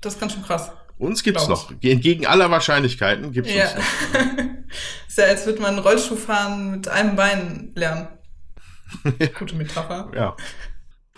Das, 0.00 0.14
ist 0.14 0.20
ganz 0.20 0.34
schön 0.34 0.42
krass. 0.44 0.70
Uns 0.98 1.22
gibt's 1.24 1.48
noch. 1.48 1.70
Entgegen 1.82 2.26
aller 2.26 2.48
Wahrscheinlichkeiten 2.50 3.32
gibt's 3.32 3.52
Ja. 3.52 3.64
uns 3.64 3.74
noch. 3.74 4.54
ist 5.08 5.18
ja, 5.18 5.24
als 5.24 5.46
würde 5.46 5.60
man 5.62 5.78
Rollschuhfahren 5.80 6.70
mit 6.70 6.86
einem 6.88 7.16
Bein 7.16 7.72
lernen. 7.74 8.06
Gute 9.38 9.56
Metapher. 9.56 10.12
Ja. 10.14 10.36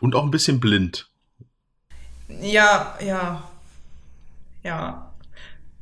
Und 0.00 0.14
auch 0.14 0.24
ein 0.24 0.30
bisschen 0.30 0.58
blind. 0.58 1.10
Ja, 2.28 2.96
ja. 3.04 3.42
Ja. 4.62 5.07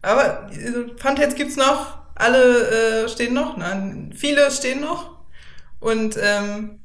Aber 0.03 0.51
äh, 0.53 0.97
Funtails 0.99 1.35
gibt's 1.35 1.57
noch. 1.57 1.99
Alle 2.15 3.05
äh, 3.05 3.09
stehen 3.09 3.35
noch. 3.35 3.57
Nein, 3.57 4.13
viele 4.17 4.51
stehen 4.51 4.81
noch. 4.81 5.17
Und 5.81 6.17
ähm, 6.21 6.81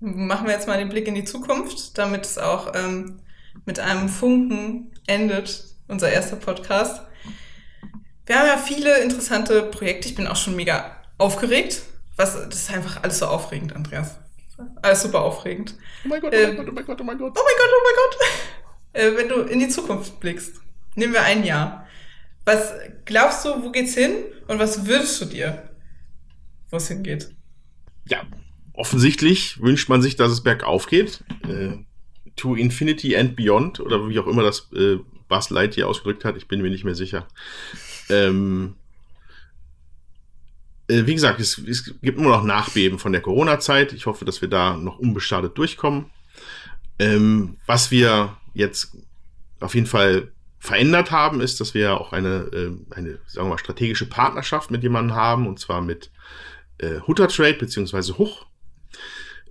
machen 0.00 0.46
wir 0.46 0.54
jetzt 0.54 0.68
mal 0.68 0.78
den 0.78 0.88
Blick 0.88 1.08
in 1.08 1.14
die 1.14 1.24
Zukunft, 1.24 1.98
damit 1.98 2.24
es 2.24 2.38
auch 2.38 2.74
ähm, 2.74 3.20
mit 3.64 3.80
einem 3.80 4.08
Funken 4.08 4.92
endet, 5.06 5.64
unser 5.88 6.10
erster 6.10 6.36
Podcast. 6.36 7.02
Wir 8.26 8.38
haben 8.38 8.46
ja 8.46 8.58
viele 8.58 8.98
interessante 8.98 9.62
Projekte. 9.62 10.08
Ich 10.08 10.14
bin 10.14 10.26
auch 10.26 10.36
schon 10.36 10.56
mega 10.56 10.96
aufgeregt. 11.18 11.82
Was, 12.16 12.34
das 12.34 12.54
ist 12.54 12.72
einfach 12.72 13.02
alles 13.02 13.18
so 13.18 13.26
aufregend, 13.26 13.74
Andreas. 13.74 14.16
Alles 14.82 15.02
super 15.02 15.20
aufregend. 15.20 15.74
Oh 16.04 16.08
mein 16.08 16.20
Gott, 16.20 16.32
oh 16.34 16.38
mein 16.38 16.56
Gott, 16.56 16.68
oh 16.68 16.72
mein 16.72 16.86
Gott, 16.86 17.00
oh 17.00 17.04
mein 17.04 17.18
Gott. 17.18 17.38
Oh 17.38 17.42
mein 17.44 17.56
Gott, 17.58 17.70
oh 17.72 17.84
mein 17.84 17.94
Gott. 17.96 18.16
Äh, 18.92 19.14
wenn 19.14 19.28
du 19.28 19.42
in 19.42 19.58
die 19.58 19.68
Zukunft 19.68 20.20
blickst, 20.20 20.54
nehmen 20.96 21.12
wir 21.12 21.22
ein 21.22 21.44
Jahr. 21.44 21.86
Was 22.44 22.72
glaubst 23.04 23.44
du, 23.44 23.62
wo 23.62 23.70
geht's 23.70 23.94
hin 23.94 24.12
und 24.48 24.58
was 24.58 24.86
würdest 24.86 25.20
du 25.20 25.24
dir 25.26 25.66
wo 26.70 26.76
es 26.76 26.88
hingeht. 26.88 27.30
Ja, 28.08 28.24
offensichtlich 28.72 29.60
wünscht 29.60 29.88
man 29.88 30.02
sich, 30.02 30.16
dass 30.16 30.30
es 30.30 30.42
bergauf 30.42 30.86
geht. 30.86 31.24
Äh, 31.48 31.78
to 32.36 32.54
Infinity 32.54 33.16
and 33.16 33.36
Beyond 33.36 33.80
oder 33.80 34.08
wie 34.08 34.18
auch 34.18 34.26
immer 34.26 34.42
das 34.42 34.70
äh, 34.74 34.98
Buzz 35.28 35.50
Lightyear 35.50 35.88
ausgedrückt 35.88 36.24
hat. 36.24 36.36
Ich 36.36 36.48
bin 36.48 36.60
mir 36.60 36.70
nicht 36.70 36.84
mehr 36.84 36.94
sicher. 36.94 37.26
Ähm, 38.08 38.74
äh, 40.88 41.06
wie 41.06 41.14
gesagt, 41.14 41.40
es, 41.40 41.58
es, 41.58 41.84
gibt 42.02 42.18
immer 42.18 42.30
noch 42.30 42.44
Nachbeben 42.44 42.98
von 42.98 43.12
der 43.12 43.22
Corona-Zeit. 43.22 43.92
Ich 43.92 44.06
hoffe, 44.06 44.24
dass 44.24 44.40
wir 44.40 44.48
da 44.48 44.76
noch 44.76 44.98
unbeschadet 44.98 45.56
durchkommen. 45.56 46.06
Ähm, 46.98 47.56
was 47.66 47.90
wir 47.90 48.36
jetzt 48.54 48.96
auf 49.60 49.74
jeden 49.74 49.86
Fall 49.86 50.30
verändert 50.66 51.12
haben, 51.12 51.40
ist, 51.40 51.60
dass 51.60 51.74
wir 51.74 52.00
auch 52.00 52.12
eine, 52.12 52.50
äh, 52.52 52.72
eine 52.90 53.18
sagen 53.26 53.46
wir 53.46 53.50
mal, 53.50 53.58
strategische 53.58 54.06
Partnerschaft 54.06 54.72
mit 54.72 54.82
jemandem 54.82 55.14
haben, 55.14 55.46
und 55.46 55.60
zwar 55.60 55.80
mit 55.80 56.10
äh, 56.78 56.98
Hutter 57.06 57.28
Trade 57.28 57.54
beziehungsweise 57.54 58.18
Huch. 58.18 58.46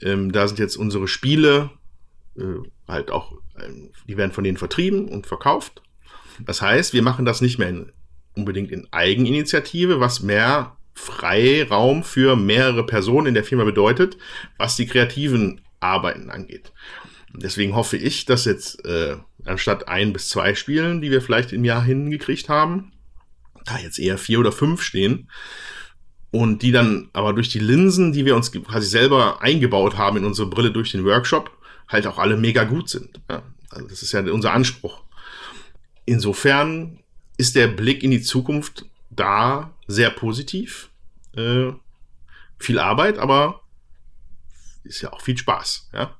Ähm, 0.02 0.34
da 0.34 0.46
sind 0.46 0.60
jetzt 0.60 0.76
unsere 0.76 1.08
Spiele 1.08 1.70
äh, 2.38 2.42
halt 2.86 3.12
auch, 3.12 3.32
ähm, 3.64 3.92
die 4.10 4.18
werden 4.18 4.34
von 4.34 4.44
denen 4.44 4.58
vertrieben 4.58 5.08
und 5.08 5.26
verkauft. 5.26 5.82
Das 6.46 6.62
heißt, 6.62 6.94
wir 6.94 7.02
machen 7.02 7.24
das 7.24 7.40
nicht 7.40 7.60
mehr 7.60 7.70
in, 7.70 7.94
unbedingt 8.36 8.72
in 8.72 8.86
Eigeninitiative, 8.92 10.02
was 10.02 10.22
mehr 10.22 10.76
Freiraum 10.96 12.04
für 12.04 12.36
mehrere 12.36 12.86
Personen 12.86 13.28
in 13.28 13.36
der 13.36 13.46
Firma 13.46 13.64
bedeutet, 13.64 14.18
was 14.58 14.76
die 14.76 14.86
kreativen 14.86 15.62
Arbeiten 15.80 16.30
angeht. 16.30 16.74
Deswegen 17.42 17.76
hoffe 17.76 17.98
ich, 17.98 18.26
dass 18.26 18.46
jetzt 18.46 18.86
äh, 18.86 19.18
anstatt 19.46 19.88
ein 19.88 20.14
bis 20.14 20.30
zwei 20.30 20.56
Spielen, 20.56 21.02
die 21.02 21.12
wir 21.12 21.22
vielleicht 21.22 21.54
im 21.54 21.66
Jahr 21.66 21.84
hingekriegt 21.84 22.50
haben, 22.50 22.92
da 23.66 23.78
jetzt 23.80 24.00
eher 24.00 24.18
vier 24.18 24.40
oder 24.40 24.52
fünf 24.52 24.82
stehen. 24.82 25.30
Und 26.32 26.64
die 26.64 26.72
dann 26.72 27.10
aber 27.14 27.34
durch 27.34 27.50
die 27.50 27.60
Linsen, 27.60 28.12
die 28.12 28.26
wir 28.26 28.36
uns 28.36 28.52
quasi 28.52 28.88
selber 28.88 29.42
eingebaut 29.42 29.98
haben 29.98 30.18
in 30.18 30.26
unsere 30.26 30.50
Brille 30.50 30.72
durch 30.72 30.92
den 30.92 31.06
Workshop, 31.06 31.50
halt 31.88 32.08
auch 32.08 32.18
alle 32.18 32.36
mega 32.36 32.66
gut 32.66 32.90
sind. 32.90 33.22
Ja, 33.30 33.44
also 33.70 33.88
das 33.88 34.02
ist 34.02 34.12
ja 34.12 34.22
unser 34.22 34.52
Anspruch. 34.52 35.04
Insofern 36.06 37.00
ist 37.38 37.56
der 37.56 37.68
Blick 37.68 38.04
in 38.04 38.12
die 38.12 38.22
Zukunft 38.22 38.86
da 39.10 39.74
sehr 39.88 40.10
positiv. 40.10 40.90
Äh, 41.36 41.72
viel 42.58 42.80
Arbeit, 42.80 43.18
aber 43.18 43.62
ist 44.84 45.02
ja 45.02 45.12
auch 45.12 45.22
viel 45.22 45.38
Spaß. 45.38 45.90
Ja? 45.94 46.16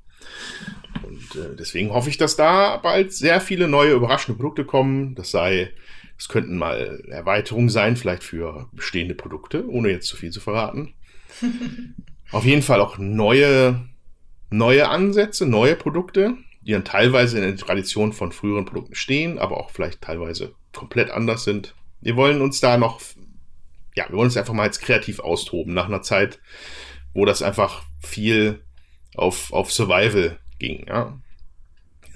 Äh, 1.36 1.56
deswegen 1.56 1.90
hoffe 1.92 2.08
ich, 2.08 2.18
dass 2.18 2.36
da 2.36 2.76
bald 2.78 3.12
sehr 3.12 3.40
viele 3.40 3.68
neue 3.68 3.92
überraschende 3.92 4.36
Produkte 4.36 4.64
kommen. 4.64 5.14
Das 5.14 5.30
sei, 5.30 5.72
es 6.18 6.28
könnten 6.28 6.56
mal 6.56 7.04
Erweiterungen 7.08 7.68
sein, 7.68 7.96
vielleicht 7.96 8.24
für 8.24 8.68
bestehende 8.72 9.14
Produkte, 9.14 9.68
ohne 9.68 9.90
jetzt 9.90 10.08
zu 10.08 10.16
viel 10.16 10.30
zu 10.30 10.40
verraten. 10.40 10.94
Auf 12.32 12.44
jeden 12.44 12.62
Fall 12.62 12.80
auch 12.80 12.98
neue, 12.98 13.84
neue 14.50 14.88
Ansätze, 14.88 15.46
neue 15.46 15.76
Produkte, 15.76 16.34
die 16.62 16.72
dann 16.72 16.84
teilweise 16.84 17.38
in 17.38 17.44
der 17.44 17.56
Tradition 17.56 18.12
von 18.12 18.32
früheren 18.32 18.64
Produkten 18.64 18.96
stehen, 18.96 19.38
aber 19.38 19.58
auch 19.58 19.70
vielleicht 19.70 20.00
teilweise 20.00 20.54
komplett 20.72 21.10
anders 21.10 21.44
sind. 21.44 21.74
Wir 22.00 22.16
wollen 22.16 22.40
uns 22.40 22.60
da 22.60 22.76
noch, 22.76 23.00
ja, 23.94 24.08
wir 24.08 24.16
wollen 24.16 24.26
uns 24.26 24.36
einfach 24.36 24.54
mal 24.54 24.66
jetzt 24.66 24.80
kreativ 24.80 25.20
austoben 25.20 25.72
nach 25.72 25.86
einer 25.86 26.02
Zeit, 26.02 26.40
wo 27.14 27.24
das 27.24 27.42
einfach 27.42 27.84
viel 28.00 28.64
auf, 29.14 29.52
auf 29.52 29.72
Survival 29.72 30.38
ging. 30.58 30.86
Ja. 30.88 31.18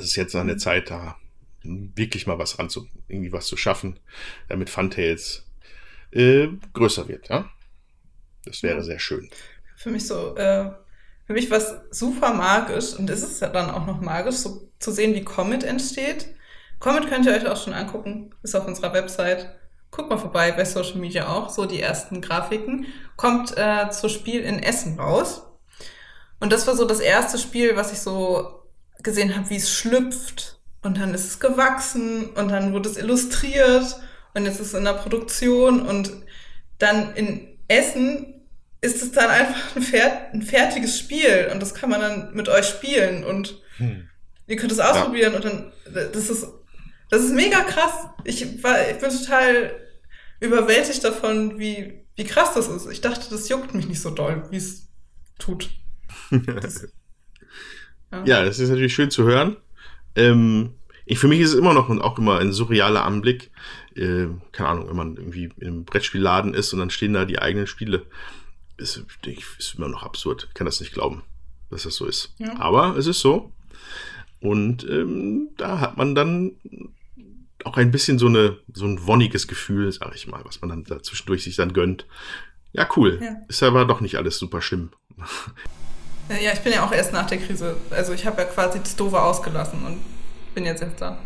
Es 0.00 0.06
ist 0.06 0.16
jetzt 0.16 0.34
an 0.34 0.46
der 0.46 0.56
Zeit, 0.58 0.90
da 0.90 1.16
wirklich 1.62 2.26
mal 2.26 2.38
was 2.38 2.58
ran 2.58 2.70
zu, 2.70 2.88
irgendwie 3.08 3.32
was 3.32 3.46
zu 3.46 3.56
schaffen, 3.56 4.00
damit 4.48 4.70
Funtails 4.70 5.46
äh, 6.10 6.48
größer 6.72 7.06
wird. 7.08 7.28
Ja. 7.28 7.50
Das 8.44 8.62
wäre 8.62 8.82
sehr 8.82 8.98
schön. 8.98 9.28
Für 9.76 9.90
mich 9.90 10.06
so, 10.06 10.36
äh, 10.36 10.70
für 11.26 11.32
mich 11.34 11.50
was 11.50 11.74
super 11.90 12.32
magisch 12.32 12.94
und 12.94 13.10
es 13.10 13.22
ist 13.22 13.40
ja 13.40 13.48
dann 13.48 13.70
auch 13.70 13.86
noch 13.86 14.00
magisch, 14.00 14.36
so 14.36 14.70
zu 14.78 14.90
sehen, 14.90 15.14
wie 15.14 15.22
Comet 15.22 15.62
entsteht. 15.62 16.34
Comet 16.78 17.08
könnt 17.08 17.26
ihr 17.26 17.32
euch 17.32 17.46
auch 17.46 17.62
schon 17.62 17.74
angucken, 17.74 18.34
ist 18.42 18.54
auf 18.54 18.66
unserer 18.66 18.94
Website. 18.94 19.54
Guckt 19.90 20.08
mal 20.08 20.18
vorbei, 20.18 20.52
bei 20.52 20.64
Social 20.64 20.98
Media 20.98 21.28
auch, 21.28 21.50
so 21.50 21.66
die 21.66 21.80
ersten 21.80 22.22
Grafiken. 22.22 22.86
Kommt 23.16 23.56
äh, 23.58 23.90
zu 23.90 24.08
Spiel 24.08 24.40
in 24.40 24.62
Essen 24.62 24.98
raus. 24.98 25.42
Und 26.38 26.52
das 26.52 26.66
war 26.66 26.74
so 26.74 26.86
das 26.86 27.00
erste 27.00 27.38
Spiel, 27.38 27.76
was 27.76 27.92
ich 27.92 27.98
so 27.98 28.59
gesehen 29.02 29.36
habe, 29.36 29.50
wie 29.50 29.56
es 29.56 29.72
schlüpft. 29.72 30.60
Und 30.82 30.98
dann 30.98 31.12
ist 31.14 31.26
es 31.26 31.40
gewachsen 31.40 32.30
und 32.30 32.48
dann 32.48 32.72
wurde 32.72 32.88
es 32.88 32.96
illustriert 32.96 34.00
und 34.32 34.46
jetzt 34.46 34.60
ist 34.60 34.68
es 34.68 34.74
in 34.74 34.84
der 34.84 34.94
Produktion 34.94 35.86
und 35.86 36.10
dann 36.78 37.14
in 37.14 37.58
Essen 37.68 38.34
ist 38.80 39.02
es 39.02 39.12
dann 39.12 39.28
einfach 39.28 39.76
ein, 39.76 39.82
fer 39.82 40.32
ein 40.32 40.42
fertiges 40.42 40.98
Spiel 40.98 41.50
und 41.52 41.60
das 41.60 41.74
kann 41.74 41.90
man 41.90 42.00
dann 42.00 42.34
mit 42.34 42.48
euch 42.48 42.64
spielen 42.64 43.24
und 43.24 43.60
hm. 43.76 44.08
ihr 44.46 44.56
könnt 44.56 44.72
es 44.72 44.80
ausprobieren 44.80 45.32
ja. 45.32 45.36
und 45.36 45.44
dann, 45.44 45.72
das 46.12 46.30
ist, 46.30 46.46
das 47.10 47.24
ist 47.24 47.34
mega 47.34 47.60
krass. 47.60 48.08
Ich 48.24 48.62
war, 48.62 48.88
ich 48.88 48.98
bin 48.98 49.10
total 49.10 49.72
überwältigt 50.40 51.04
davon, 51.04 51.58
wie, 51.58 52.06
wie 52.14 52.24
krass 52.24 52.54
das 52.54 52.68
ist. 52.68 52.90
Ich 52.90 53.02
dachte, 53.02 53.28
das 53.28 53.48
juckt 53.50 53.74
mich 53.74 53.86
nicht 53.86 54.00
so 54.00 54.10
doll, 54.10 54.44
wie 54.50 54.56
es 54.56 54.88
tut. 55.38 55.70
Das, 56.30 56.86
ja. 58.12 58.24
ja. 58.24 58.44
das 58.44 58.58
ist 58.58 58.70
natürlich 58.70 58.94
schön 58.94 59.10
zu 59.10 59.24
hören. 59.24 59.56
Ähm, 60.16 60.74
ich, 61.06 61.18
für 61.18 61.28
mich 61.28 61.40
ist 61.40 61.52
es 61.52 61.58
immer 61.58 61.74
noch 61.74 61.88
und 61.88 62.00
auch 62.00 62.18
immer 62.18 62.38
ein 62.38 62.52
surrealer 62.52 63.04
Anblick. 63.04 63.50
Äh, 63.96 64.26
keine 64.52 64.68
Ahnung, 64.68 64.88
wenn 64.88 64.96
man 64.96 65.16
irgendwie 65.16 65.50
im 65.58 65.84
Brettspielladen 65.84 66.54
ist 66.54 66.72
und 66.72 66.78
dann 66.78 66.90
stehen 66.90 67.14
da 67.14 67.24
die 67.24 67.40
eigenen 67.40 67.66
Spiele. 67.66 68.06
Ist, 68.76 69.04
ich, 69.26 69.44
ist 69.58 69.74
immer 69.76 69.88
noch 69.88 70.04
absurd. 70.04 70.46
Ich 70.48 70.54
kann 70.54 70.66
das 70.66 70.80
nicht 70.80 70.92
glauben, 70.92 71.22
dass 71.70 71.82
das 71.82 71.96
so 71.96 72.06
ist. 72.06 72.34
Ja. 72.38 72.58
Aber 72.60 72.96
es 72.96 73.06
ist 73.06 73.20
so. 73.20 73.52
Und 74.40 74.88
ähm, 74.88 75.48
da 75.56 75.80
hat 75.80 75.96
man 75.96 76.14
dann 76.14 76.52
auch 77.64 77.76
ein 77.76 77.90
bisschen 77.90 78.18
so, 78.18 78.26
eine, 78.26 78.58
so 78.72 78.86
ein 78.86 79.06
wonniges 79.06 79.48
Gefühl, 79.48 79.92
sag 79.92 80.14
ich 80.14 80.26
mal, 80.26 80.44
was 80.44 80.60
man 80.60 80.70
dann 80.70 80.84
da 80.84 81.02
zwischendurch 81.02 81.44
sich 81.44 81.56
dann 81.56 81.72
gönnt. 81.72 82.06
Ja, 82.72 82.88
cool. 82.96 83.18
Ja. 83.20 83.36
Ist 83.48 83.62
aber 83.62 83.84
doch 83.84 84.00
nicht 84.00 84.16
alles 84.16 84.38
super 84.38 84.62
schlimm. 84.62 84.90
Ja, 86.30 86.52
ich 86.52 86.60
bin 86.60 86.72
ja 86.72 86.84
auch 86.84 86.92
erst 86.92 87.12
nach 87.12 87.26
der 87.26 87.38
Krise. 87.38 87.76
Also 87.90 88.12
ich 88.12 88.24
habe 88.24 88.42
ja 88.42 88.48
quasi 88.48 88.78
das 88.78 88.94
Doofe 88.94 89.20
ausgelassen 89.20 89.84
und 89.84 90.00
bin 90.54 90.64
jetzt 90.64 90.82
erst 90.82 91.00
da. 91.00 91.18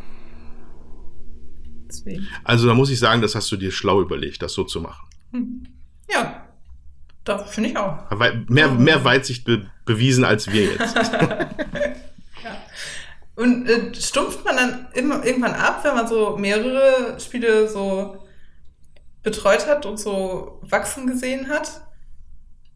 Deswegen. 1.87 2.27
Also 2.43 2.67
da 2.67 2.75
muss 2.75 2.91
ich 2.91 2.99
sagen, 2.99 3.21
das 3.21 3.35
hast 3.35 3.51
du 3.53 3.57
dir 3.57 3.71
schlau 3.71 4.01
überlegt, 4.01 4.43
das 4.43 4.55
so 4.55 4.65
zu 4.65 4.81
machen. 4.81 5.07
Hm. 5.33 5.67
Ja, 6.11 6.47
das 7.25 7.51
finde 7.51 7.71
ich 7.71 7.77
auch. 7.77 8.11
Mehr, 8.49 8.71
mehr 8.71 9.05
Weitsicht 9.05 9.45
be 9.45 9.67
bewiesen 9.85 10.25
als 10.25 10.51
wir 10.51 10.65
jetzt. 10.65 10.97
ja. 12.43 12.57
Und 13.37 13.69
äh, 13.69 13.95
stumpft 13.95 14.43
man 14.45 14.57
dann 14.57 14.89
immer, 14.95 15.25
irgendwann 15.25 15.53
ab, 15.53 15.85
wenn 15.85 15.95
man 15.95 16.09
so 16.09 16.39
mehrere 16.39 17.21
Spiele 17.21 17.69
so 17.69 18.25
betreut 19.23 19.67
hat 19.67 19.85
und 19.85 19.99
so 19.99 20.61
wachsen 20.63 21.07
gesehen 21.07 21.49
hat? 21.49 21.83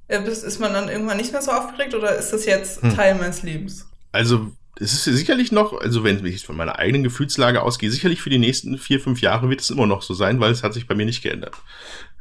Äh, 0.08 0.22
ist 0.26 0.58
man 0.58 0.72
dann 0.72 0.88
irgendwann 0.88 1.18
nicht 1.18 1.32
mehr 1.32 1.42
so 1.42 1.50
aufgeregt 1.52 1.94
oder 1.94 2.16
ist 2.16 2.32
das 2.32 2.46
jetzt 2.46 2.82
hm. 2.82 2.94
Teil 2.94 3.14
meines 3.14 3.42
Lebens? 3.42 3.86
Also, 4.10 4.52
es 4.80 4.92
ist 4.92 5.04
sicherlich 5.04 5.52
noch, 5.52 5.78
also 5.80 6.04
wenn 6.04 6.24
ich 6.24 6.44
von 6.44 6.56
meiner 6.56 6.78
eigenen 6.78 7.02
Gefühlslage 7.02 7.62
ausgehe, 7.62 7.90
sicherlich 7.90 8.22
für 8.22 8.30
die 8.30 8.38
nächsten 8.38 8.78
vier, 8.78 9.00
fünf 9.00 9.20
Jahre 9.20 9.50
wird 9.50 9.60
es 9.60 9.70
immer 9.70 9.86
noch 9.86 10.02
so 10.02 10.14
sein, 10.14 10.40
weil 10.40 10.52
es 10.52 10.62
hat 10.62 10.72
sich 10.72 10.86
bei 10.86 10.94
mir 10.94 11.04
nicht 11.04 11.22
geändert. 11.22 11.54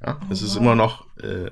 Ja, 0.04 0.20
oh, 0.22 0.32
es 0.32 0.42
ist 0.42 0.56
wow. 0.56 0.62
immer 0.62 0.76
noch, 0.76 1.06
äh, 1.18 1.52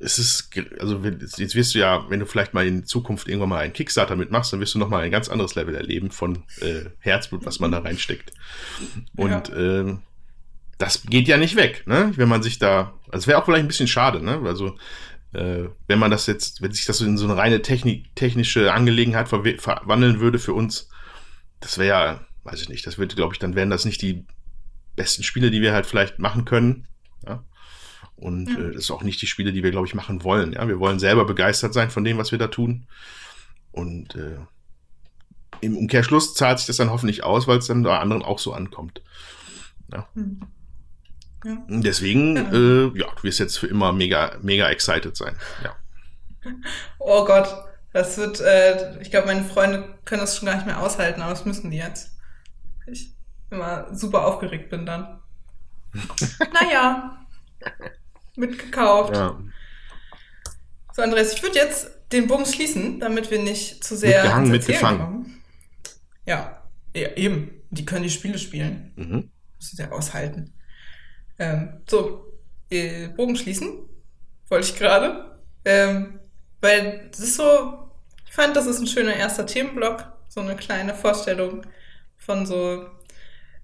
es 0.00 0.18
ist, 0.18 0.50
also 0.78 1.00
jetzt 1.02 1.54
wirst 1.54 1.74
du 1.74 1.80
ja, 1.80 2.08
wenn 2.08 2.20
du 2.20 2.26
vielleicht 2.26 2.54
mal 2.54 2.66
in 2.66 2.86
Zukunft 2.86 3.26
irgendwann 3.26 3.48
mal 3.48 3.58
einen 3.58 3.72
Kickstarter 3.72 4.14
mitmachst, 4.14 4.52
dann 4.52 4.60
wirst 4.60 4.74
du 4.74 4.78
noch 4.78 4.88
mal 4.88 5.02
ein 5.02 5.10
ganz 5.10 5.28
anderes 5.28 5.56
Level 5.56 5.74
erleben 5.74 6.12
von 6.12 6.44
äh, 6.60 6.84
Herzblut, 7.00 7.44
was 7.44 7.58
man 7.58 7.72
da 7.72 7.80
reinsteckt. 7.80 8.30
Und 9.16 9.48
ja. 9.48 9.56
äh, 9.56 9.96
das 10.78 11.02
geht 11.02 11.26
ja 11.26 11.36
nicht 11.36 11.56
weg, 11.56 11.82
ne? 11.86 12.12
Wenn 12.14 12.28
man 12.28 12.44
sich 12.44 12.60
da, 12.60 12.94
also 13.10 13.26
wäre 13.26 13.38
auch 13.38 13.44
vielleicht 13.44 13.64
ein 13.64 13.68
bisschen 13.68 13.88
schade, 13.88 14.22
ne? 14.22 14.40
Also 14.44 14.76
wenn 15.32 15.98
man 15.98 16.10
das 16.10 16.26
jetzt, 16.26 16.62
wenn 16.62 16.72
sich 16.72 16.86
das 16.86 16.98
so 16.98 17.04
in 17.04 17.18
so 17.18 17.24
eine 17.24 17.36
reine 17.36 17.60
Technik, 17.60 18.14
technische 18.14 18.72
Angelegenheit 18.72 19.28
ver 19.28 19.42
verwandeln 19.58 20.20
würde 20.20 20.38
für 20.38 20.54
uns, 20.54 20.88
das 21.60 21.76
wäre 21.76 21.88
ja, 21.88 22.20
weiß 22.44 22.62
ich 22.62 22.68
nicht, 22.68 22.86
das 22.86 22.98
würde, 22.98 23.14
glaube 23.14 23.34
ich, 23.34 23.38
dann 23.38 23.54
wären 23.54 23.70
das 23.70 23.84
nicht 23.84 24.00
die 24.00 24.24
besten 24.96 25.22
Spiele, 25.22 25.50
die 25.50 25.60
wir 25.60 25.72
halt 25.72 25.86
vielleicht 25.86 26.18
machen 26.18 26.44
können. 26.44 26.86
Ja? 27.26 27.44
Und 28.16 28.48
ja. 28.48 28.58
äh, 28.58 28.72
das 28.72 28.84
ist 28.84 28.90
auch 28.90 29.02
nicht 29.02 29.20
die 29.20 29.26
Spiele, 29.26 29.52
die 29.52 29.62
wir, 29.62 29.70
glaube 29.70 29.86
ich, 29.86 29.94
machen 29.94 30.24
wollen. 30.24 30.52
Ja? 30.52 30.66
Wir 30.66 30.80
wollen 30.80 30.98
selber 30.98 31.24
begeistert 31.24 31.74
sein 31.74 31.90
von 31.90 32.04
dem, 32.04 32.18
was 32.18 32.32
wir 32.32 32.38
da 32.38 32.48
tun. 32.48 32.86
Und 33.70 34.14
äh, 34.16 34.38
im 35.60 35.76
Umkehrschluss 35.76 36.34
zahlt 36.34 36.58
sich 36.58 36.66
das 36.66 36.76
dann 36.76 36.90
hoffentlich 36.90 37.22
aus, 37.22 37.46
weil 37.46 37.58
es 37.58 37.66
dann 37.66 37.82
bei 37.82 37.98
anderen 37.98 38.22
auch 38.22 38.38
so 38.38 38.52
ankommt. 38.52 39.02
Ja. 39.92 40.08
Mhm. 40.14 40.40
Ja. 41.44 41.58
Deswegen, 41.68 42.36
ja. 42.36 42.42
Äh, 42.52 42.98
ja, 42.98 43.06
du 43.14 43.22
wirst 43.22 43.38
jetzt 43.38 43.58
für 43.58 43.66
immer 43.66 43.92
mega, 43.92 44.36
mega 44.42 44.68
excited 44.68 45.16
sein. 45.16 45.36
Ja. 45.62 45.74
Oh 46.98 47.24
Gott, 47.24 47.48
das 47.92 48.16
wird, 48.16 48.40
äh, 48.40 49.00
ich 49.00 49.10
glaube, 49.10 49.26
meine 49.26 49.44
Freunde 49.44 49.98
können 50.04 50.20
das 50.20 50.36
schon 50.36 50.46
gar 50.46 50.54
nicht 50.54 50.66
mehr 50.66 50.80
aushalten, 50.80 51.20
aber 51.20 51.30
das 51.30 51.44
müssen 51.44 51.70
die 51.70 51.78
jetzt. 51.78 52.16
Ich 52.86 53.12
immer 53.50 53.94
super 53.94 54.26
aufgeregt 54.26 54.70
bin 54.70 54.86
dann. 54.86 55.20
naja, 56.52 57.26
mitgekauft. 58.36 59.14
Ja. 59.14 59.38
So, 60.92 61.02
Andreas, 61.02 61.32
ich 61.32 61.42
würde 61.42 61.56
jetzt 61.56 61.90
den 62.12 62.26
Bogen 62.26 62.46
schließen, 62.46 63.00
damit 63.00 63.30
wir 63.30 63.40
nicht 63.40 63.84
zu 63.84 63.96
sehr. 63.96 64.22
Mitgehangen, 64.22 64.50
mitgefangen. 64.50 65.00
kommen. 65.00 65.42
Ja, 66.26 66.62
ja, 66.94 67.12
eben. 67.16 67.50
Die 67.70 67.84
können 67.84 68.02
die 68.02 68.10
Spiele 68.10 68.38
spielen. 68.38 68.92
Mhm. 68.96 69.30
Müssen 69.56 69.76
sie 69.76 69.82
ja 69.82 69.90
aushalten. 69.90 70.54
Ähm, 71.38 71.80
so, 71.88 72.32
äh, 72.70 73.08
Bogen 73.08 73.36
schließen. 73.36 73.88
Wollte 74.48 74.68
ich 74.68 74.76
gerade. 74.76 75.38
Ähm, 75.64 76.20
weil 76.60 77.08
das 77.10 77.20
ist 77.20 77.36
so, 77.36 77.90
ich 78.26 78.32
fand, 78.32 78.56
das 78.56 78.66
ist 78.66 78.80
ein 78.80 78.86
schöner 78.86 79.14
erster 79.14 79.46
Themenblock. 79.46 80.04
So 80.28 80.40
eine 80.40 80.56
kleine 80.56 80.94
Vorstellung 80.94 81.66
von 82.16 82.46
so, 82.46 82.86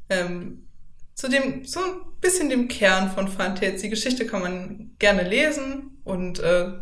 ähm, 0.09 0.67
zu 1.15 1.29
dem, 1.29 1.65
so 1.65 1.81
ein 1.81 2.21
bisschen 2.21 2.49
dem 2.49 2.69
Kern 2.69 3.11
von 3.11 3.29
Fun 3.29 3.55
Tales. 3.55 3.83
Die 3.83 3.91
Geschichte 3.91 4.27
kann 4.27 4.43
man 4.43 4.97
gerne 4.99 5.23
lesen 5.23 5.99
und 6.05 6.41
äh, 6.41 6.73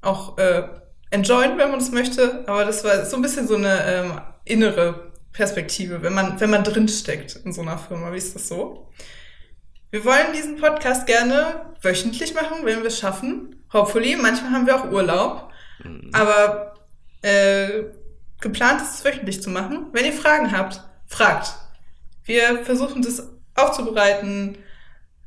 auch 0.00 0.38
äh, 0.38 0.68
enjoyen, 1.10 1.58
wenn 1.58 1.70
man 1.70 1.80
es 1.80 1.90
möchte. 1.90 2.44
Aber 2.46 2.64
das 2.64 2.84
war 2.84 3.04
so 3.04 3.16
ein 3.16 3.22
bisschen 3.22 3.46
so 3.46 3.56
eine 3.56 3.84
ähm, 3.84 4.20
innere 4.44 5.12
Perspektive, 5.32 6.02
wenn 6.02 6.14
man, 6.14 6.40
wenn 6.40 6.50
man 6.50 6.64
drinsteckt 6.64 7.36
in 7.44 7.52
so 7.52 7.62
einer 7.62 7.78
Firma. 7.78 8.12
Wie 8.12 8.18
ist 8.18 8.34
das 8.34 8.48
so? 8.48 8.90
Wir 9.90 10.04
wollen 10.04 10.32
diesen 10.34 10.56
Podcast 10.56 11.06
gerne 11.06 11.74
wöchentlich 11.80 12.34
machen, 12.34 12.58
wenn 12.64 12.80
wir 12.80 12.88
es 12.88 12.98
schaffen. 12.98 13.64
Hopefully. 13.72 14.16
Manchmal 14.16 14.52
haben 14.52 14.66
wir 14.66 14.76
auch 14.76 14.90
Urlaub. 14.90 15.50
Aber 16.12 16.74
äh, 17.22 17.84
geplant 18.40 18.82
ist 18.82 18.94
es 18.94 19.04
wöchentlich 19.04 19.42
zu 19.42 19.50
machen. 19.50 19.86
Wenn 19.92 20.04
ihr 20.04 20.12
Fragen 20.12 20.52
habt, 20.52 20.82
fragt. 21.06 21.54
Wir 22.24 22.64
versuchen 22.64 23.02
das 23.02 23.28
aufzubereiten, 23.54 24.58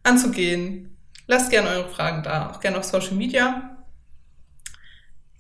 anzugehen. 0.04 0.98
Lasst 1.28 1.50
gerne 1.50 1.70
eure 1.70 1.90
Fragen 1.90 2.24
da, 2.24 2.52
auch 2.52 2.60
gerne 2.60 2.78
auf 2.78 2.84
Social 2.84 3.16
Media. 3.16 3.78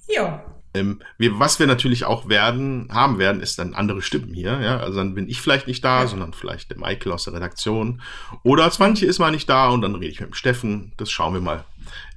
Ja. 0.07 0.43
Ähm, 0.73 1.01
wir, 1.17 1.37
was 1.37 1.59
wir 1.59 1.67
natürlich 1.67 2.05
auch 2.05 2.29
werden, 2.29 2.87
haben 2.91 3.19
werden, 3.19 3.41
ist 3.41 3.59
dann 3.59 3.73
andere 3.73 4.01
Stimmen 4.01 4.33
hier. 4.33 4.59
Ja? 4.61 4.77
Also 4.79 4.99
dann 4.99 5.15
bin 5.15 5.27
ich 5.27 5.41
vielleicht 5.41 5.67
nicht 5.67 5.83
da, 5.83 6.01
Ja. 6.01 6.07
sondern 6.07 6.33
vielleicht 6.33 6.69
der 6.71 6.77
Michael 6.77 7.11
aus 7.11 7.25
der 7.25 7.33
Redaktion. 7.33 8.01
Oder 8.43 8.71
Swantje 8.71 9.07
ist 9.07 9.19
mal 9.19 9.31
nicht 9.31 9.49
da 9.49 9.69
und 9.69 9.81
dann 9.81 9.95
rede 9.95 10.11
ich 10.11 10.19
mit 10.21 10.29
dem 10.29 10.33
Steffen. 10.33 10.93
Das 10.97 11.11
schauen 11.11 11.33
wir 11.33 11.41
mal, 11.41 11.65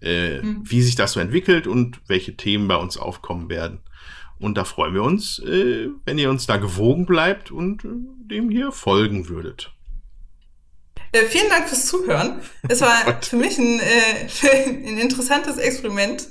äh, 0.01 0.41
Hm. 0.41 0.63
wie 0.65 0.83
sich 0.83 0.95
das 0.95 1.13
so 1.13 1.21
entwickelt 1.21 1.67
und 1.67 2.01
welche 2.07 2.37
Themen 2.37 2.69
bei 2.69 2.77
uns 2.77 2.97
aufkommen 2.97 3.49
werden. 3.49 3.81
Und 4.39 4.57
da 4.57 4.65
freuen 4.65 4.95
wir 4.95 5.03
uns, 5.03 5.39
äh, 5.41 5.89
wenn 6.05 6.19
ihr 6.19 6.31
uns 6.31 6.47
da 6.47 6.57
gewogen 6.57 7.07
bleibt 7.07 7.51
und 7.51 7.85
äh, 7.85 7.89
dem 8.31 8.51
hier 8.51 8.71
folgen 8.73 9.29
würdet. 9.29 9.73
Äh, 11.13 11.27
vielen 11.27 11.49
Dank 11.49 11.69
fürs 11.69 11.87
Zuhören. 11.87 12.41
Es 12.69 12.81
war 12.81 12.95
für 13.23 13.37
mich 13.37 13.59
ein, 13.59 13.81
äh, 13.81 14.69
ein 14.69 14.99
interessantes 14.99 15.57
Experiment, 15.59 16.29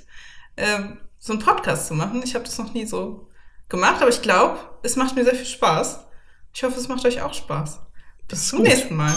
ähm, 0.58 0.98
so 1.24 1.32
einen 1.32 1.42
Podcast 1.42 1.88
zu 1.88 1.94
machen. 1.94 2.22
Ich 2.22 2.36
habe 2.36 2.44
das 2.44 2.58
noch 2.58 2.74
nie 2.74 2.86
so 2.86 3.30
gemacht, 3.70 4.02
aber 4.02 4.10
ich 4.10 4.22
glaube, 4.22 4.60
es 4.84 4.98
macht 4.98 5.16
mir 5.16 5.24
sehr 5.24 5.36
viel 5.36 5.46
Spaß. 5.46 6.06
Ich 6.54 6.64
hoffe, 6.64 6.78
es 6.78 6.90
macht 6.90 7.06
euch 7.06 7.22
auch 7.22 7.34
Spaß. 7.34 7.80
Bis 8.28 8.50
zum 8.50 8.60
Gut. 8.60 8.68
nächsten 8.68 8.96
Mal. 8.96 9.16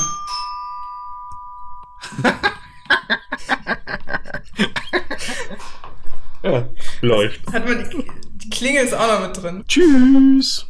Ja, 6.43 6.69
läuft. 7.01 7.41
Hat 7.53 7.67
man 7.67 7.91
die, 7.91 8.07
die 8.37 8.51
Klingel 8.51 8.85
ist 8.85 8.95
auch 8.95 9.09
noch 9.09 9.27
mit 9.27 9.43
drin. 9.43 9.65
Tschüss. 9.67 10.67